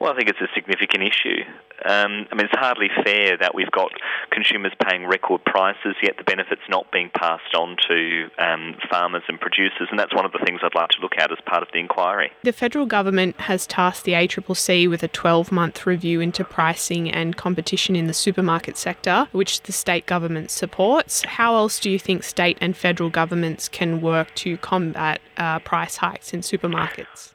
Well, 0.00 0.12
I 0.12 0.16
think 0.16 0.28
it's 0.28 0.40
a 0.40 0.48
significant 0.54 1.04
issue. 1.04 1.41
Um, 1.84 2.26
I 2.30 2.34
mean, 2.34 2.46
it's 2.46 2.58
hardly 2.58 2.88
fair 3.04 3.36
that 3.38 3.54
we've 3.54 3.70
got 3.70 3.92
consumers 4.30 4.72
paying 4.88 5.06
record 5.06 5.44
prices, 5.44 5.94
yet 6.02 6.16
the 6.16 6.24
benefits 6.24 6.62
not 6.68 6.90
being 6.92 7.10
passed 7.14 7.54
on 7.54 7.76
to 7.88 8.28
um, 8.38 8.76
farmers 8.90 9.22
and 9.28 9.40
producers, 9.40 9.88
and 9.90 9.98
that's 9.98 10.14
one 10.14 10.24
of 10.24 10.32
the 10.32 10.40
things 10.44 10.60
I'd 10.62 10.74
like 10.74 10.90
to 10.90 11.00
look 11.00 11.16
at 11.18 11.32
as 11.32 11.38
part 11.46 11.62
of 11.62 11.68
the 11.72 11.78
inquiry. 11.78 12.32
The 12.42 12.52
federal 12.52 12.86
government 12.86 13.40
has 13.42 13.66
tasked 13.66 14.04
the 14.04 14.12
ACCC 14.12 14.88
with 14.88 15.02
a 15.02 15.08
12 15.08 15.52
month 15.52 15.86
review 15.86 16.20
into 16.20 16.44
pricing 16.44 17.10
and 17.10 17.36
competition 17.36 17.96
in 17.96 18.06
the 18.06 18.14
supermarket 18.14 18.76
sector, 18.76 19.28
which 19.32 19.62
the 19.62 19.72
state 19.72 20.06
government 20.06 20.50
supports. 20.50 21.24
How 21.24 21.56
else 21.56 21.80
do 21.80 21.90
you 21.90 21.98
think 21.98 22.22
state 22.22 22.58
and 22.60 22.76
federal 22.76 23.10
governments 23.10 23.68
can 23.68 24.00
work 24.00 24.34
to 24.36 24.56
combat 24.58 25.20
uh, 25.36 25.58
price 25.60 25.96
hikes 25.96 26.32
in 26.32 26.40
supermarkets? 26.40 27.32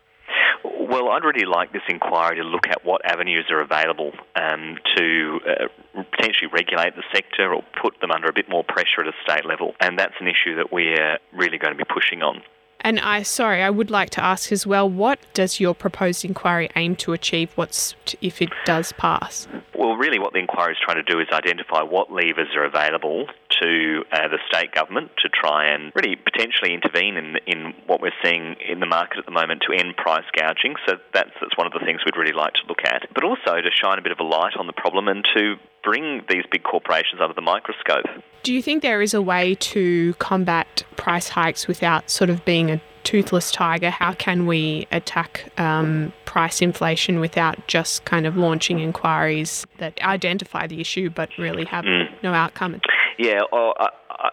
Well, 0.98 1.12
I'd 1.12 1.24
really 1.24 1.46
like 1.46 1.72
this 1.74 1.84
inquiry 1.88 2.38
to 2.38 2.44
look 2.44 2.68
at 2.68 2.84
what 2.84 3.06
avenues 3.06 3.46
are 3.52 3.62
available 3.62 4.14
um, 4.36 4.78
to 4.96 5.40
uh, 5.46 6.02
potentially 6.12 6.50
regulate 6.52 6.96
the 6.96 7.04
sector 7.14 7.54
or 7.54 7.62
put 7.80 8.02
them 8.02 8.10
under 8.10 8.28
a 8.28 8.34
bit 8.34 8.50
more 8.50 8.64
pressure 8.64 9.02
at 9.02 9.08
a 9.08 9.14
state 9.22 9.46
level. 9.46 9.76
And 9.80 10.00
that's 10.00 10.16
an 10.20 10.28
issue 10.28 10.56
that 10.56 10.72
we're 10.72 11.20
really 11.32 11.60
going 11.60 11.72
to 11.72 11.78
be 11.78 11.84
pushing 11.84 12.24
on. 12.24 12.42
And 12.82 13.00
I 13.00 13.24
sorry, 13.24 13.62
I 13.64 13.70
would 13.70 13.90
like 13.90 14.10
to 14.12 14.24
ask 14.24 14.52
as 14.52 14.66
well, 14.66 14.90
what 14.90 15.20
does 15.34 15.60
your 15.60 15.74
proposed 15.74 16.24
inquiry 16.24 16.70
aim 16.76 16.96
to 16.98 17.14
achieve? 17.14 17.52
What's 17.56 17.96
if 18.22 18.42
it 18.42 18.50
does 18.66 18.94
pass? 18.94 19.48
Well, 19.76 19.96
really, 19.96 20.20
what 20.20 20.34
the 20.34 20.40
inquiry 20.40 20.74
is 20.74 20.78
trying 20.84 21.04
to 21.04 21.12
do 21.12 21.20
is 21.20 21.28
identify 21.32 21.82
what 21.82 22.12
levers 22.12 22.50
are 22.56 22.64
available 22.64 23.28
to 23.62 24.04
uh, 24.12 24.28
the 24.28 24.40
state 24.48 24.72
government 24.72 25.12
to 25.18 25.30
try 25.30 25.74
and 25.74 25.92
really 25.96 26.16
potentially 26.16 26.74
intervene 26.74 27.18
in 27.18 27.38
in 27.46 27.74
what 27.88 28.02
we're 28.02 28.16
seeing 28.24 28.56
in 28.68 28.80
the 28.80 28.86
market 28.86 29.18
at 29.18 29.26
the 29.26 29.32
moment 29.32 29.64
to 29.68 29.74
end 29.74 29.96
price 29.98 30.26
gouging. 30.36 30.76
So 30.88 30.98
that's 31.14 31.32
that's 31.42 31.58
one 31.58 31.68
of 31.68 31.74
the 31.74 31.84
things 31.86 32.02
we'd 32.06 32.18
really 32.18 32.36
like 32.36 32.54
to 32.54 32.66
look 32.68 32.86
at, 32.86 33.08
but 33.14 33.24
also 33.24 33.62
to 33.62 33.72
shine 33.74 33.98
a 33.98 34.02
bit 34.02 34.12
of 34.12 34.20
a 34.20 34.24
light 34.24 34.54
on 34.58 34.68
the 34.68 34.74
problem 34.74 35.08
and 35.08 35.26
to 35.36 35.56
bring 35.88 36.22
these 36.28 36.44
big 36.52 36.64
corporations 36.64 37.22
under 37.22 37.34
the 37.34 37.42
microscope. 37.42 38.04
Do 38.44 38.54
you 38.54 38.62
think 38.62 38.84
there 38.84 39.02
is 39.02 39.14
a 39.14 39.22
way 39.22 39.56
to 39.56 40.14
combat 40.16 40.84
price 40.98 41.30
hikes 41.30 41.66
without 41.66 42.10
sort 42.10 42.30
of 42.30 42.44
being 42.44 42.70
a 42.70 42.82
toothless 43.06 43.52
tiger? 43.52 43.90
How 43.90 44.12
can 44.12 44.46
we 44.48 44.86
attack 44.92 45.50
um, 45.58 46.12
price 46.26 46.62
inflation 46.62 47.22
without 47.22 47.68
just 47.68 48.04
kind 48.04 48.26
of 48.28 48.36
launching 48.36 48.80
inquiries 48.80 49.66
that 49.78 49.98
identify 50.02 50.68
the 50.68 50.82
issue 50.82 51.10
but 51.10 51.30
really 51.38 51.64
have 51.64 51.86
mm. 51.86 52.08
no 52.22 52.34
outcome? 52.34 52.82
Yeah, 53.18 53.44
well, 53.54 53.74
I, 53.80 53.90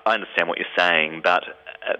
I 0.07 0.15
understand 0.15 0.49
what 0.49 0.59
you're 0.59 0.67
saying, 0.77 1.21
but 1.23 1.45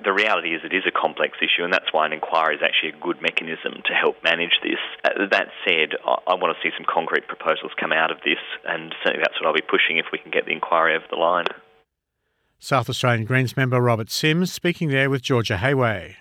the 0.03 0.13
reality 0.13 0.55
is 0.55 0.63
it 0.65 0.73
is 0.73 0.85
a 0.87 0.91
complex 0.91 1.39
issue, 1.43 1.65
and 1.65 1.73
that's 1.73 1.93
why 1.93 2.07
an 2.07 2.13
inquiry 2.13 2.57
is 2.57 2.63
actually 2.63 2.91
a 2.91 3.03
good 3.03 3.21
mechanism 3.21 3.83
to 3.87 3.95
help 3.95 4.17
manage 4.23 4.59
this. 4.63 4.79
Uh, 5.05 5.27
that 5.31 5.49
said, 5.67 5.97
I, 6.05 6.17
I, 6.29 6.35
want 6.35 6.57
to 6.57 6.63
see 6.63 6.73
some 6.77 6.87
concrete 6.89 7.27
proposals 7.27 7.73
come 7.79 7.93
out 7.93 8.11
of 8.11 8.19
this, 8.25 8.39
and 8.67 8.95
certainly 9.03 9.23
that's 9.23 9.41
what 9.41 9.47
I'll 9.47 9.55
be 9.55 9.61
pushing 9.61 9.99
if 9.99 10.07
we 10.13 10.19
can 10.19 10.31
get 10.31 10.47
the 10.47 10.53
inquiry 10.53 10.97
over 10.97 11.05
the 11.11 11.17
line. 11.17 11.47
South 12.59 12.89
Australian 12.89 13.27
Greens 13.27 13.57
member 13.57 13.81
Robert 13.81 14.11
Simms 14.11 14.53
speaking 14.53 14.89
there 14.89 15.11
with 15.11 15.23
Georgia 15.23 15.59
Hayway. 15.59 16.17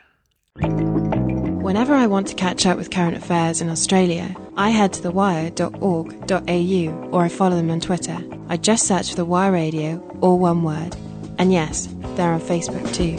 Whenever 1.64 1.94
I 1.94 2.08
want 2.08 2.28
to 2.28 2.36
catch 2.36 2.66
up 2.66 2.78
with 2.78 2.92
current 2.92 3.16
affairs 3.16 3.62
in 3.62 3.70
Australia, 3.70 4.36
I 4.58 4.70
head 4.70 4.92
to 4.94 5.02
thewire.org.au 5.02 7.10
or 7.12 7.24
I 7.24 7.30
follow 7.30 7.56
them 7.56 7.72
on 7.72 7.80
Twitter. 7.80 8.18
I 8.50 8.58
just 8.58 8.86
search 8.86 9.12
for 9.12 9.16
The 9.16 9.26
Wire 9.26 9.54
Radio, 9.54 10.00
all 10.20 10.38
one 10.38 10.64
word. 10.64 10.98
And 11.38 11.52
yes, 11.52 11.88
they're 12.16 12.32
on 12.32 12.42
Facebook 12.42 12.94
too. 12.94 13.18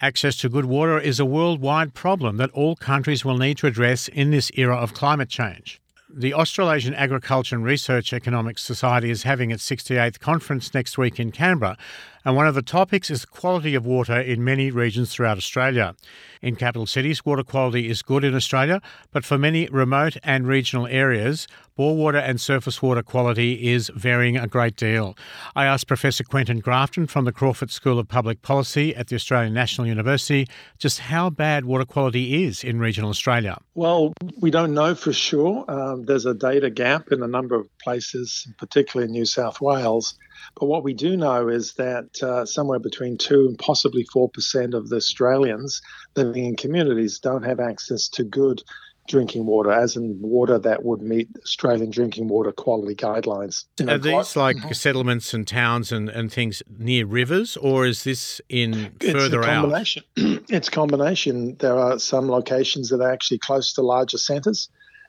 Access 0.00 0.36
to 0.38 0.48
good 0.48 0.64
water 0.64 0.98
is 0.98 1.20
a 1.20 1.24
worldwide 1.24 1.94
problem 1.94 2.36
that 2.38 2.50
all 2.50 2.74
countries 2.74 3.24
will 3.24 3.38
need 3.38 3.56
to 3.58 3.68
address 3.68 4.08
in 4.08 4.32
this 4.32 4.50
era 4.54 4.76
of 4.76 4.94
climate 4.94 5.28
change. 5.28 5.80
The 6.12 6.34
Australasian 6.34 6.92
Agriculture 6.92 7.54
and 7.54 7.64
Resource 7.64 8.12
Economics 8.12 8.62
Society 8.62 9.10
is 9.10 9.22
having 9.22 9.50
its 9.50 9.64
68th 9.66 10.18
conference 10.18 10.74
next 10.74 10.98
week 10.98 11.20
in 11.20 11.30
Canberra, 11.30 11.78
and 12.24 12.36
one 12.36 12.46
of 12.46 12.54
the 12.54 12.62
topics 12.62 13.10
is 13.10 13.24
quality 13.24 13.74
of 13.74 13.84
water 13.84 14.20
in 14.20 14.44
many 14.44 14.70
regions 14.70 15.12
throughout 15.12 15.36
Australia. 15.36 15.94
In 16.40 16.56
capital 16.56 16.86
cities, 16.86 17.24
water 17.24 17.44
quality 17.44 17.88
is 17.88 18.02
good 18.02 18.24
in 18.24 18.34
Australia, 18.34 18.80
but 19.12 19.24
for 19.24 19.38
many 19.38 19.68
remote 19.68 20.16
and 20.22 20.46
regional 20.46 20.86
areas, 20.86 21.46
bore 21.76 21.96
water 21.96 22.18
and 22.18 22.40
surface 22.40 22.82
water 22.82 23.02
quality 23.02 23.72
is 23.72 23.90
varying 23.94 24.36
a 24.36 24.46
great 24.46 24.76
deal. 24.76 25.16
I 25.56 25.64
asked 25.66 25.86
Professor 25.86 26.24
Quentin 26.24 26.60
Grafton 26.60 27.06
from 27.06 27.24
the 27.24 27.32
Crawford 27.32 27.70
School 27.70 27.98
of 27.98 28.08
Public 28.08 28.42
Policy 28.42 28.94
at 28.94 29.08
the 29.08 29.16
Australian 29.16 29.54
National 29.54 29.86
University 29.86 30.46
just 30.78 30.98
how 30.98 31.30
bad 31.30 31.64
water 31.64 31.84
quality 31.84 32.44
is 32.44 32.62
in 32.64 32.78
regional 32.78 33.10
Australia. 33.10 33.58
Well, 33.74 34.12
we 34.40 34.50
don't 34.50 34.74
know 34.74 34.94
for 34.94 35.12
sure. 35.12 35.64
Um, 35.68 36.04
there's 36.04 36.26
a 36.26 36.34
data 36.34 36.70
gap 36.70 37.10
in 37.10 37.22
a 37.22 37.28
number 37.28 37.54
of 37.54 37.66
places, 37.78 38.46
particularly 38.58 39.08
in 39.08 39.12
New 39.12 39.24
South 39.24 39.60
Wales. 39.60 40.14
But 40.58 40.66
what 40.66 40.84
we 40.84 40.94
do 40.94 41.16
know 41.16 41.48
is 41.48 41.74
that 41.74 42.22
uh, 42.22 42.44
somewhere 42.44 42.78
between 42.78 43.16
2 43.16 43.48
and 43.48 43.58
possibly 43.58 44.06
4% 44.14 44.74
of 44.74 44.88
the 44.88 44.96
Australians 44.96 45.82
living 46.16 46.44
in 46.44 46.56
communities 46.56 47.18
don't 47.18 47.44
have 47.44 47.60
access 47.60 48.08
to 48.10 48.24
good 48.24 48.62
drinking 49.08 49.46
water, 49.46 49.70
as 49.72 49.96
in 49.96 50.18
water 50.20 50.58
that 50.58 50.84
would 50.84 51.02
meet 51.02 51.28
Australian 51.42 51.90
drinking 51.90 52.28
water 52.28 52.52
quality 52.52 52.94
guidelines. 52.94 53.64
You 53.78 53.86
know, 53.86 53.94
Are 53.94 53.98
these 53.98 54.36
like 54.36 54.56
mm-hmm. 54.56 54.72
settlements 54.72 55.34
and 55.34 55.46
towns 55.46 55.90
and, 55.92 56.08
and 56.08 56.32
things 56.32 56.62
near 56.78 57.06
rivers, 57.06 57.56
or 57.56 57.86
is 57.86 58.04
this 58.04 58.40
in 58.48 58.92
it's 59.00 59.12
further 59.12 59.40
a 59.42 59.44
combination. 59.44 60.04
out? 60.18 60.42
it's 60.48 60.68
combination. 60.68 61.56
There 61.58 61.76
are 61.76 61.98
some 61.98 62.28
locations 62.28 62.90
that 62.90 63.00
are 63.00 63.12
actually 63.12 63.38
close 63.38 63.72
to 63.74 63.82
larger 63.82 64.18
centres, 64.18 64.68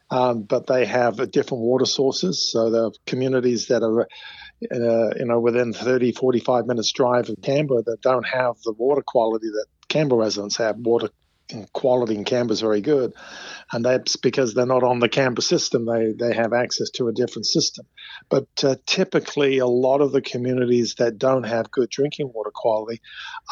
um, 0.10 0.44
but 0.44 0.68
they 0.68 0.86
have 0.86 1.32
different 1.32 1.63
water 1.63 1.86
sources. 1.86 2.51
So 2.51 2.70
there 2.70 2.86
are 2.86 2.92
communities 3.06 3.68
that 3.68 3.84
are 3.84 4.08
uh, 4.72 5.15
you 5.17 5.25
know, 5.25 5.39
within 5.39 5.74
30, 5.74 6.13
45 6.13 6.65
minutes 6.65 6.91
drive 6.91 7.29
of 7.29 7.41
Canberra 7.41 7.84
that 7.84 8.01
don't 8.01 8.25
have 8.25 8.55
the 8.63 8.74
water 8.74 9.03
quality 9.05 9.48
that 9.48 9.65
Canberra 9.88 10.22
residents 10.22 10.58
have. 10.58 10.77
Water 10.77 11.10
quality 11.74 12.15
in 12.15 12.24
Canberra 12.24 12.53
is 12.53 12.62
very 12.62 12.82
good, 12.82 13.13
and 13.72 13.86
that's 13.86 14.15
because 14.15 14.53
they're 14.53 14.65
not 14.65 14.84
on 14.84 15.00
the 15.00 15.10
Canberra 15.10 15.41
system. 15.41 15.86
They 15.86 16.13
they 16.13 16.34
have 16.34 16.53
access 16.53 16.89
to 16.91 17.08
a 17.08 17.13
different 17.13 17.46
system. 17.46 17.86
But 18.29 18.48
uh, 18.63 18.75
typically, 18.86 19.60
a 19.60 19.67
lot 19.67 20.01
of 20.01 20.12
the 20.12 20.22
communities 20.22 20.96
that 20.96 21.17
don't 21.17 21.43
have 21.43 21.72
good 21.72 21.89
drinking 21.89 22.32
water 22.34 22.51
quality 22.53 23.01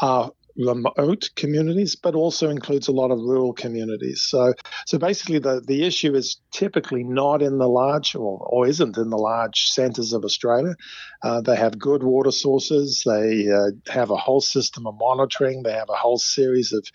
are 0.02 0.32
remote 0.66 1.30
communities, 1.36 1.96
but 1.96 2.16
also 2.16 2.50
includes 2.50 2.88
a 2.88 2.92
lot 2.92 3.12
of 3.12 3.20
rural 3.20 3.54
communities. 3.54 4.24
So, 4.28 4.54
so 4.86 4.98
basically, 4.98 5.40
the, 5.40 5.62
the 5.66 5.84
issue 5.86 6.14
is 6.14 6.40
typically 6.52 7.04
not 7.04 7.42
in 7.42 7.58
the 7.58 7.68
large 7.68 8.16
or, 8.16 8.40
or 8.40 8.68
isn't 8.68 8.98
in 8.98 9.10
the 9.10 9.18
large 9.18 9.70
centres 9.70 10.14
of 10.14 10.24
Australia. 10.24 10.76
Uh, 11.24 11.42
they 11.42 11.56
have 11.56 11.78
good 11.78 12.04
water 12.04 12.32
sources. 12.32 13.04
They 13.06 13.50
uh, 13.50 13.72
have 13.92 14.10
a 14.10 14.18
whole 14.18 14.42
system 14.42 14.88
of 14.88 14.96
monitoring. 15.00 15.64
They 15.64 15.74
have 15.74 15.90
a 15.90 15.96
whole 15.96 16.18
series 16.18 16.74
of 16.74 16.86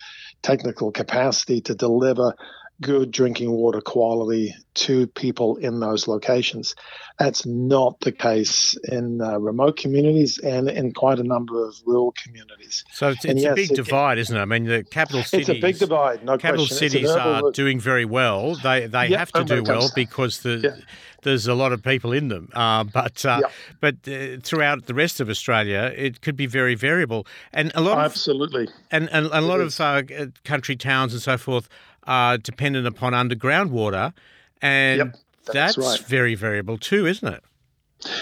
technical 0.41 0.91
capacity 0.91 1.61
to 1.61 1.75
deliver 1.75 2.33
good 2.81 3.11
drinking 3.11 3.51
water 3.51 3.81
quality 3.81 4.55
to 4.75 5.07
people 5.07 5.57
in 5.57 5.79
those 5.79 6.07
locations. 6.07 6.75
That's 7.17 7.45
not 7.45 7.99
the 8.01 8.11
case 8.11 8.77
in 8.83 9.21
uh, 9.21 9.39
remote 9.39 9.77
communities 9.77 10.37
and 10.37 10.69
in 10.69 10.93
quite 10.93 11.17
a 11.17 11.23
number 11.23 11.65
of 11.65 11.75
rural 11.85 12.13
communities. 12.23 12.85
So 12.91 13.09
it's, 13.09 13.25
it's 13.25 13.41
yes, 13.41 13.53
a 13.53 13.55
big 13.55 13.71
it, 13.71 13.75
divide, 13.75 14.19
isn't 14.19 14.35
it? 14.35 14.39
I 14.39 14.45
mean, 14.45 14.65
the 14.65 14.83
capital 14.83 15.23
cities. 15.23 15.49
It's 15.49 15.57
a 15.57 15.61
big 15.61 15.79
divide. 15.79 16.23
No 16.23 16.37
capital 16.37 16.67
question. 16.67 16.89
cities 16.89 17.09
are 17.09 17.51
doing 17.51 17.79
very 17.79 18.05
well. 18.05 18.55
They 18.55 18.85
they 18.85 19.07
yep, 19.07 19.19
have 19.19 19.31
to 19.33 19.43
do 19.43 19.63
well 19.63 19.89
because 19.95 20.41
the. 20.41 20.83
There's 21.23 21.47
a 21.47 21.55
lot 21.55 21.73
of 21.73 21.81
people 21.81 22.13
in 22.13 22.27
them, 22.27 22.49
uh, 22.53 22.83
but 22.83 23.25
uh, 23.25 23.41
yep. 23.41 23.51
but 23.81 23.95
uh, 24.07 24.39
throughout 24.41 24.85
the 24.85 24.93
rest 24.93 25.19
of 25.19 25.29
Australia, 25.29 25.91
it 25.97 26.21
could 26.21 26.37
be 26.37 26.45
very 26.45 26.75
variable, 26.75 27.25
and 27.51 27.71
a 27.73 27.81
lot 27.81 27.97
of, 27.97 28.05
absolutely, 28.05 28.69
and, 28.91 29.09
and, 29.11 29.25
and 29.25 29.33
a 29.33 29.41
lot 29.41 29.59
of 29.59 29.77
uh, 29.81 30.03
country 30.45 30.75
towns 30.75 31.13
and 31.13 31.21
so 31.21 31.35
forth 31.35 31.67
are 32.07 32.37
dependent 32.37 32.87
upon 32.87 33.13
underground 33.13 33.71
water, 33.71 34.13
and 34.61 34.97
yep, 34.97 35.15
that's, 35.45 35.75
that's 35.75 35.77
right. 35.77 35.99
very 36.07 36.35
variable 36.35 36.77
too, 36.77 37.05
isn't 37.05 37.27
it? 37.27 37.43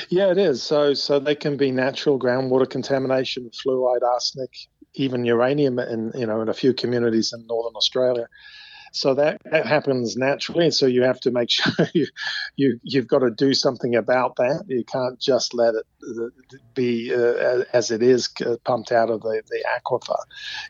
Yeah, 0.09 0.31
it 0.31 0.37
is. 0.37 0.63
So, 0.63 0.93
so 0.93 1.19
they 1.19 1.35
can 1.35 1.57
be 1.57 1.71
natural 1.71 2.17
groundwater 2.17 2.69
contamination, 2.69 3.49
fluoride, 3.49 4.03
arsenic, 4.03 4.51
even 4.93 5.25
uranium, 5.25 5.79
in 5.79 6.11
you 6.15 6.25
know, 6.25 6.41
in 6.41 6.49
a 6.49 6.53
few 6.53 6.73
communities 6.73 7.33
in 7.33 7.45
northern 7.47 7.75
Australia. 7.75 8.27
So 8.95 9.13
that, 9.15 9.41
that 9.51 9.65
happens 9.65 10.15
naturally. 10.15 10.71
So 10.71 10.85
you 10.85 11.03
have 11.03 11.19
to 11.21 11.31
make 11.31 11.49
sure 11.49 11.73
you, 11.93 12.07
you 12.55 12.79
you've 12.81 13.09
got 13.09 13.19
to 13.19 13.29
do 13.29 13.53
something 13.53 13.93
about 13.93 14.37
that. 14.37 14.63
You 14.67 14.85
can't 14.85 15.19
just 15.19 15.53
let 15.53 15.75
it 15.75 15.85
uh, 16.17 16.29
be 16.75 17.13
uh, 17.13 17.65
as 17.73 17.91
it 17.91 18.01
is 18.01 18.29
uh, 18.45 18.55
pumped 18.63 18.93
out 18.93 19.09
of 19.09 19.19
the, 19.19 19.41
the 19.49 19.65
aquifer. 19.77 20.15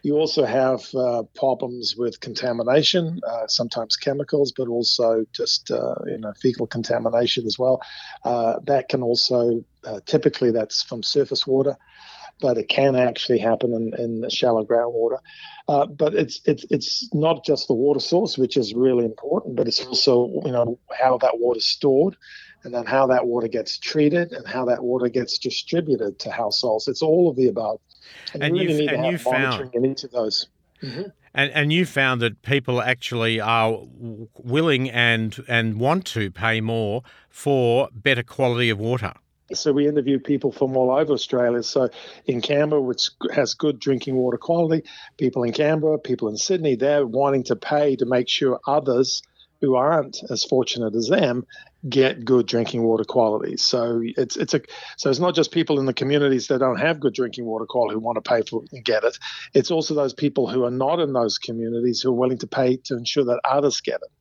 You 0.01 0.15
also 0.15 0.43
have 0.43 0.83
uh, 0.95 1.21
problems 1.35 1.95
with 1.95 2.19
contamination, 2.19 3.21
uh, 3.27 3.45
sometimes 3.45 3.95
chemicals, 3.95 4.51
but 4.57 4.69
also 4.69 5.25
just 5.31 5.69
uh, 5.69 5.93
you 6.07 6.17
know 6.17 6.33
fecal 6.41 6.65
contamination 6.65 7.45
as 7.45 7.59
well. 7.59 7.79
that 8.23 8.89
can 8.89 9.03
also 9.03 9.63
typically 10.07 10.49
that's 10.49 10.81
from 10.81 11.03
surface 11.03 11.45
water 11.45 11.77
but 12.41 12.57
it 12.57 12.67
can 12.67 12.95
actually 12.95 13.39
happen 13.39 13.73
in, 13.73 14.23
in 14.23 14.29
shallow 14.29 14.65
groundwater. 14.65 15.19
Uh, 15.67 15.85
but 15.85 16.13
it's 16.13 16.41
it's 16.45 16.65
it's 16.69 17.09
not 17.13 17.43
just 17.43 17.67
the 17.67 17.73
water 17.73 17.99
source, 17.99 18.37
which 18.37 18.57
is 18.57 18.73
really 18.73 19.05
important, 19.05 19.55
but 19.55 19.67
it's 19.67 19.83
also 19.85 20.29
you 20.45 20.51
know 20.51 20.77
how 20.97 21.17
that 21.17 21.39
water 21.39 21.57
is 21.57 21.65
stored, 21.65 22.15
and 22.63 22.73
then 22.73 22.85
how 22.85 23.07
that 23.07 23.25
water 23.25 23.47
gets 23.47 23.77
treated, 23.77 24.31
and 24.31 24.47
how 24.47 24.65
that 24.65 24.83
water 24.83 25.09
gets 25.09 25.37
distributed 25.39 26.19
to 26.19 26.29
households. 26.29 26.87
It's 26.87 27.01
all 27.01 27.29
of 27.29 27.35
the 27.35 27.47
above, 27.47 27.79
and, 28.33 28.43
and 28.43 28.57
you 28.57 28.67
really 28.67 28.87
and 28.87 29.01
monitoring 29.01 29.71
found, 29.71 29.73
in 29.73 29.85
each 29.85 30.03
of 30.03 30.11
those. 30.11 30.47
Mm-hmm. 30.83 31.09
And, 31.33 31.51
and 31.51 31.73
you 31.73 31.85
found 31.85 32.21
that 32.21 32.41
people 32.43 32.81
actually 32.81 33.39
are 33.39 33.79
willing 34.37 34.89
and 34.89 35.43
and 35.47 35.79
want 35.79 36.05
to 36.07 36.29
pay 36.29 36.61
more 36.61 37.01
for 37.29 37.89
better 37.91 38.23
quality 38.23 38.69
of 38.69 38.77
water. 38.77 39.13
So 39.53 39.71
we 39.71 39.87
interview 39.87 40.19
people 40.19 40.51
from 40.51 40.75
all 40.75 40.91
over 40.91 41.13
Australia. 41.13 41.61
So 41.63 41.89
in 42.25 42.41
Canberra, 42.41 42.81
which 42.81 43.11
has 43.33 43.53
good 43.53 43.79
drinking 43.79 44.15
water 44.15 44.37
quality, 44.37 44.87
people 45.17 45.43
in 45.43 45.53
Canberra, 45.53 45.99
people 45.99 46.29
in 46.29 46.37
Sydney, 46.37 46.75
they're 46.75 47.05
wanting 47.05 47.43
to 47.45 47.55
pay 47.55 47.95
to 47.97 48.05
make 48.05 48.27
sure 48.27 48.59
others 48.67 49.21
who 49.61 49.75
aren't 49.75 50.17
as 50.29 50.43
fortunate 50.43 50.95
as 50.95 51.07
them 51.07 51.45
get 51.87 52.25
good 52.25 52.45
drinking 52.45 52.83
water 52.83 53.03
quality. 53.03 53.57
So 53.57 54.01
it's 54.03 54.35
it's 54.35 54.53
a 54.53 54.61
so 54.97 55.09
it's 55.09 55.19
not 55.19 55.35
just 55.35 55.51
people 55.51 55.79
in 55.79 55.85
the 55.85 55.93
communities 55.93 56.47
that 56.47 56.59
don't 56.59 56.79
have 56.79 56.99
good 56.99 57.13
drinking 57.13 57.45
water 57.45 57.65
quality 57.65 57.93
who 57.93 57.99
want 57.99 58.23
to 58.23 58.27
pay 58.27 58.41
for 58.41 58.63
it 58.63 58.69
and 58.73 58.83
get 58.83 59.03
it. 59.03 59.17
It's 59.53 59.71
also 59.71 59.93
those 59.93 60.13
people 60.13 60.49
who 60.49 60.63
are 60.65 60.71
not 60.71 60.99
in 60.99 61.13
those 61.13 61.37
communities 61.37 62.01
who 62.01 62.09
are 62.09 62.15
willing 62.15 62.39
to 62.39 62.47
pay 62.47 62.77
to 62.85 62.97
ensure 62.97 63.25
that 63.25 63.39
others 63.43 63.81
get 63.81 63.95
it. 63.95 64.11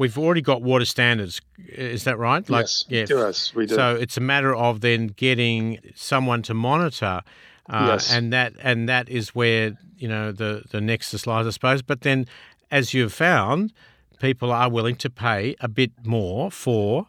We've 0.00 0.16
already 0.16 0.40
got 0.40 0.62
water 0.62 0.86
standards, 0.86 1.42
is 1.58 2.04
that 2.04 2.16
right? 2.16 2.48
Like, 2.48 2.62
yes, 2.62 2.86
yeah. 2.88 3.04
yes, 3.10 3.54
we 3.54 3.66
do. 3.66 3.74
So 3.74 3.96
it's 3.96 4.16
a 4.16 4.20
matter 4.22 4.56
of 4.56 4.80
then 4.80 5.08
getting 5.08 5.78
someone 5.94 6.40
to 6.44 6.54
monitor, 6.54 7.20
uh, 7.68 7.86
yes. 7.90 8.10
and 8.10 8.32
that 8.32 8.54
and 8.62 8.88
that 8.88 9.10
is 9.10 9.34
where 9.34 9.76
you 9.98 10.08
know 10.08 10.32
the 10.32 10.62
the 10.70 10.80
nexus 10.80 11.26
lies, 11.26 11.46
I 11.46 11.50
suppose. 11.50 11.82
But 11.82 12.00
then, 12.00 12.26
as 12.70 12.94
you've 12.94 13.12
found, 13.12 13.74
people 14.20 14.50
are 14.50 14.70
willing 14.70 14.96
to 14.96 15.10
pay 15.10 15.54
a 15.60 15.68
bit 15.68 15.90
more 16.06 16.50
for 16.50 17.08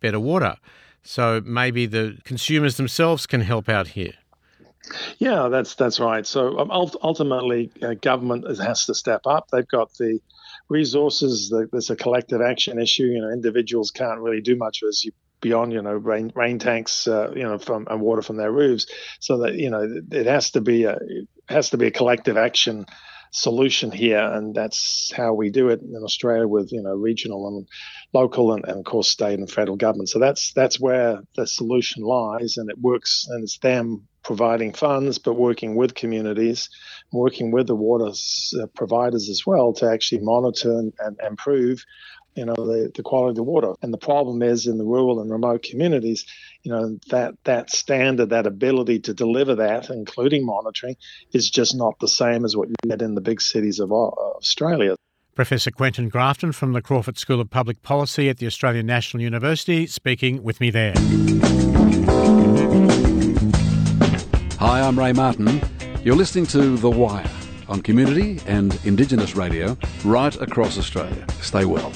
better 0.00 0.18
water. 0.18 0.56
So 1.04 1.42
maybe 1.44 1.86
the 1.86 2.18
consumers 2.24 2.76
themselves 2.76 3.24
can 3.24 3.42
help 3.42 3.68
out 3.68 3.86
here. 3.86 4.14
Yeah, 5.18 5.46
that's 5.46 5.76
that's 5.76 6.00
right. 6.00 6.26
So 6.26 6.58
um, 6.58 6.72
ultimately, 6.72 7.70
uh, 7.84 7.94
government 7.94 8.48
has 8.58 8.84
to 8.86 8.96
step 8.96 9.28
up. 9.28 9.52
They've 9.52 9.68
got 9.68 9.94
the 9.94 10.20
resources. 10.68 11.52
There's 11.70 11.90
a 11.90 11.96
collective 11.96 12.40
action 12.40 12.78
issue. 12.78 13.04
You 13.04 13.20
know, 13.20 13.30
individuals 13.30 13.90
can't 13.90 14.20
really 14.20 14.40
do 14.40 14.56
much 14.56 14.82
as 14.88 15.04
you 15.04 15.12
beyond 15.40 15.72
you 15.72 15.82
know 15.82 15.92
rain 15.92 16.32
rain 16.34 16.58
tanks 16.58 17.08
uh, 17.08 17.32
you 17.34 17.42
know 17.42 17.58
from 17.58 17.86
and 17.90 18.00
water 18.00 18.22
from 18.22 18.36
their 18.36 18.52
roofs. 18.52 18.86
So 19.20 19.38
that 19.38 19.54
you 19.54 19.70
know 19.70 19.86
it 20.10 20.26
has 20.26 20.52
to 20.52 20.60
be 20.60 20.84
a 20.84 20.98
has 21.48 21.70
to 21.70 21.78
be 21.78 21.86
a 21.86 21.90
collective 21.90 22.36
action 22.36 22.86
solution 23.32 23.90
here, 23.90 24.20
and 24.20 24.54
that's 24.54 25.12
how 25.14 25.32
we 25.32 25.50
do 25.50 25.70
it 25.70 25.80
in 25.82 26.02
Australia 26.02 26.46
with 26.46 26.72
you 26.72 26.82
know 26.82 26.94
regional 26.94 27.48
and 27.48 27.68
local 28.12 28.52
and, 28.52 28.64
and 28.64 28.78
of 28.78 28.84
course 28.84 29.08
state 29.08 29.38
and 29.38 29.50
federal 29.50 29.76
government. 29.76 30.08
So 30.08 30.18
that's 30.18 30.52
that's 30.52 30.78
where 30.80 31.20
the 31.36 31.46
solution 31.46 32.04
lies, 32.04 32.56
and 32.56 32.70
it 32.70 32.78
works, 32.78 33.26
and 33.28 33.42
it's 33.42 33.58
them 33.58 34.08
providing 34.22 34.72
funds, 34.72 35.18
but 35.18 35.34
working 35.34 35.74
with 35.74 35.94
communities, 35.94 36.70
working 37.12 37.50
with 37.50 37.66
the 37.66 37.74
water 37.74 38.12
uh, 38.60 38.66
providers 38.74 39.28
as 39.28 39.46
well 39.46 39.72
to 39.74 39.90
actually 39.90 40.20
monitor 40.22 40.70
and, 40.70 40.92
and 41.00 41.18
improve 41.26 41.84
you 42.34 42.44
know 42.44 42.54
the, 42.54 42.90
the 42.94 43.02
quality 43.02 43.30
of 43.30 43.36
the 43.36 43.42
water 43.42 43.74
and 43.82 43.92
the 43.92 43.98
problem 43.98 44.42
is 44.42 44.66
in 44.66 44.78
the 44.78 44.84
rural 44.84 45.20
and 45.20 45.30
remote 45.30 45.62
communities 45.62 46.24
you 46.62 46.72
know 46.72 46.98
that 47.10 47.34
that 47.44 47.70
standard 47.70 48.30
that 48.30 48.46
ability 48.46 48.98
to 48.98 49.12
deliver 49.12 49.54
that 49.54 49.90
including 49.90 50.44
monitoring 50.44 50.96
is 51.32 51.50
just 51.50 51.76
not 51.76 51.98
the 52.00 52.08
same 52.08 52.44
as 52.44 52.56
what 52.56 52.68
you 52.68 52.74
get 52.88 53.02
in 53.02 53.14
the 53.14 53.20
big 53.20 53.40
cities 53.40 53.80
of 53.80 53.92
australia 53.92 54.96
Professor 55.34 55.70
Quentin 55.70 56.10
Grafton 56.10 56.52
from 56.52 56.74
the 56.74 56.82
Crawford 56.82 57.16
School 57.16 57.40
of 57.40 57.48
Public 57.48 57.82
Policy 57.82 58.28
at 58.28 58.36
the 58.36 58.46
Australian 58.46 58.84
National 58.84 59.22
University 59.22 59.86
speaking 59.86 60.42
with 60.42 60.60
me 60.60 60.68
there. 60.68 60.92
Hi, 64.64 64.80
I'm 64.80 64.96
Ray 64.96 65.12
Martin. 65.12 65.60
You're 66.04 66.14
listening 66.14 66.46
to 66.46 66.76
The 66.76 66.88
Wire 66.88 67.28
on 67.68 67.82
community 67.82 68.38
and 68.46 68.78
Indigenous 68.84 69.34
radio 69.34 69.76
right 70.04 70.40
across 70.40 70.78
Australia. 70.78 71.26
Stay 71.40 71.64
well. 71.64 71.92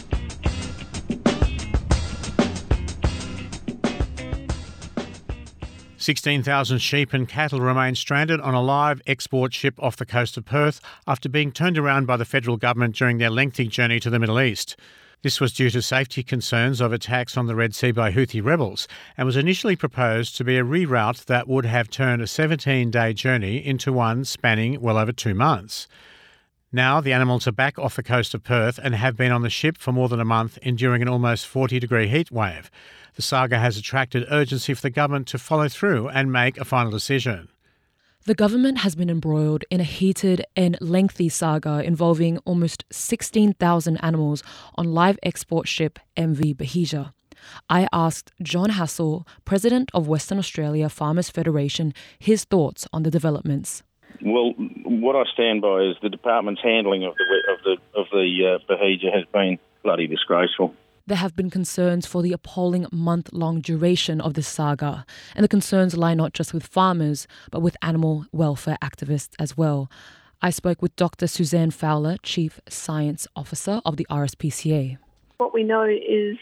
Sixteen 5.96 6.42
thousand 6.42 6.80
sheep 6.80 7.12
and 7.12 7.28
cattle 7.28 7.60
remain 7.60 7.94
stranded 7.94 8.40
on 8.40 8.54
a 8.54 8.60
live 8.60 9.00
export 9.06 9.54
ship 9.54 9.76
off 9.78 9.94
the 9.94 10.04
coast 10.04 10.36
of 10.36 10.44
Perth 10.44 10.80
after 11.06 11.28
being 11.28 11.52
turned 11.52 11.78
around 11.78 12.06
by 12.06 12.16
the 12.16 12.24
federal 12.24 12.56
government 12.56 12.96
during 12.96 13.18
their 13.18 13.30
lengthy 13.30 13.68
journey 13.68 14.00
to 14.00 14.10
the 14.10 14.18
Middle 14.18 14.40
East. 14.40 14.74
This 15.26 15.40
was 15.40 15.52
due 15.52 15.70
to 15.70 15.82
safety 15.82 16.22
concerns 16.22 16.80
of 16.80 16.92
attacks 16.92 17.36
on 17.36 17.46
the 17.46 17.56
Red 17.56 17.74
Sea 17.74 17.90
by 17.90 18.12
Houthi 18.12 18.40
rebels 18.40 18.86
and 19.16 19.26
was 19.26 19.36
initially 19.36 19.74
proposed 19.74 20.36
to 20.36 20.44
be 20.44 20.56
a 20.56 20.62
reroute 20.62 21.24
that 21.24 21.48
would 21.48 21.64
have 21.64 21.90
turned 21.90 22.22
a 22.22 22.28
17 22.28 22.92
day 22.92 23.12
journey 23.12 23.56
into 23.56 23.92
one 23.92 24.24
spanning 24.24 24.80
well 24.80 24.96
over 24.96 25.10
two 25.10 25.34
months. 25.34 25.88
Now 26.70 27.00
the 27.00 27.12
animals 27.12 27.48
are 27.48 27.50
back 27.50 27.76
off 27.76 27.96
the 27.96 28.04
coast 28.04 28.34
of 28.34 28.44
Perth 28.44 28.78
and 28.80 28.94
have 28.94 29.16
been 29.16 29.32
on 29.32 29.42
the 29.42 29.50
ship 29.50 29.78
for 29.78 29.90
more 29.90 30.08
than 30.08 30.20
a 30.20 30.24
month, 30.24 30.60
enduring 30.62 31.02
an 31.02 31.08
almost 31.08 31.48
40 31.48 31.80
degree 31.80 32.06
heat 32.06 32.30
wave. 32.30 32.70
The 33.16 33.22
saga 33.22 33.58
has 33.58 33.76
attracted 33.76 34.28
urgency 34.30 34.74
for 34.74 34.82
the 34.82 34.90
government 34.90 35.26
to 35.26 35.38
follow 35.38 35.68
through 35.68 36.08
and 36.08 36.30
make 36.30 36.56
a 36.56 36.64
final 36.64 36.92
decision. 36.92 37.48
The 38.26 38.34
government 38.34 38.78
has 38.78 38.96
been 38.96 39.08
embroiled 39.08 39.64
in 39.70 39.80
a 39.80 39.84
heated 39.84 40.44
and 40.56 40.76
lengthy 40.80 41.28
saga 41.28 41.80
involving 41.84 42.38
almost 42.38 42.84
16,000 42.90 43.98
animals 43.98 44.42
on 44.74 44.92
live 44.92 45.16
export 45.22 45.68
ship 45.68 46.00
MV 46.16 46.56
Bahijah. 46.56 47.12
I 47.70 47.86
asked 47.92 48.32
John 48.42 48.70
Hassell, 48.70 49.24
president 49.44 49.92
of 49.94 50.08
Western 50.08 50.38
Australia 50.38 50.88
Farmers 50.88 51.30
Federation, 51.30 51.94
his 52.18 52.42
thoughts 52.42 52.88
on 52.92 53.04
the 53.04 53.12
developments. 53.12 53.84
Well, 54.20 54.54
what 54.58 55.14
I 55.14 55.22
stand 55.32 55.62
by 55.62 55.82
is 55.82 55.94
the 56.02 56.08
department's 56.08 56.62
handling 56.62 57.04
of 57.04 57.14
the 57.14 57.52
of 57.52 57.62
the 57.62 58.00
of 58.00 58.06
the 58.10 58.58
uh, 58.58 58.72
Bahijah 58.72 59.14
has 59.14 59.24
been 59.32 59.60
bloody 59.84 60.08
disgraceful. 60.08 60.74
There 61.08 61.16
have 61.16 61.36
been 61.36 61.50
concerns 61.50 62.04
for 62.04 62.20
the 62.20 62.32
appalling 62.32 62.86
month 62.90 63.32
long 63.32 63.60
duration 63.60 64.20
of 64.20 64.34
this 64.34 64.48
saga, 64.48 65.06
and 65.36 65.44
the 65.44 65.48
concerns 65.48 65.96
lie 65.96 66.14
not 66.14 66.32
just 66.32 66.52
with 66.52 66.66
farmers, 66.66 67.28
but 67.52 67.62
with 67.62 67.76
animal 67.80 68.26
welfare 68.32 68.76
activists 68.82 69.36
as 69.38 69.56
well. 69.56 69.88
I 70.42 70.50
spoke 70.50 70.82
with 70.82 70.96
Dr. 70.96 71.28
Suzanne 71.28 71.70
Fowler, 71.70 72.16
Chief 72.24 72.60
Science 72.68 73.28
Officer 73.36 73.80
of 73.84 73.98
the 73.98 74.06
RSPCA. 74.10 74.98
What 75.36 75.54
we 75.54 75.62
know 75.62 75.84
is 75.84 76.38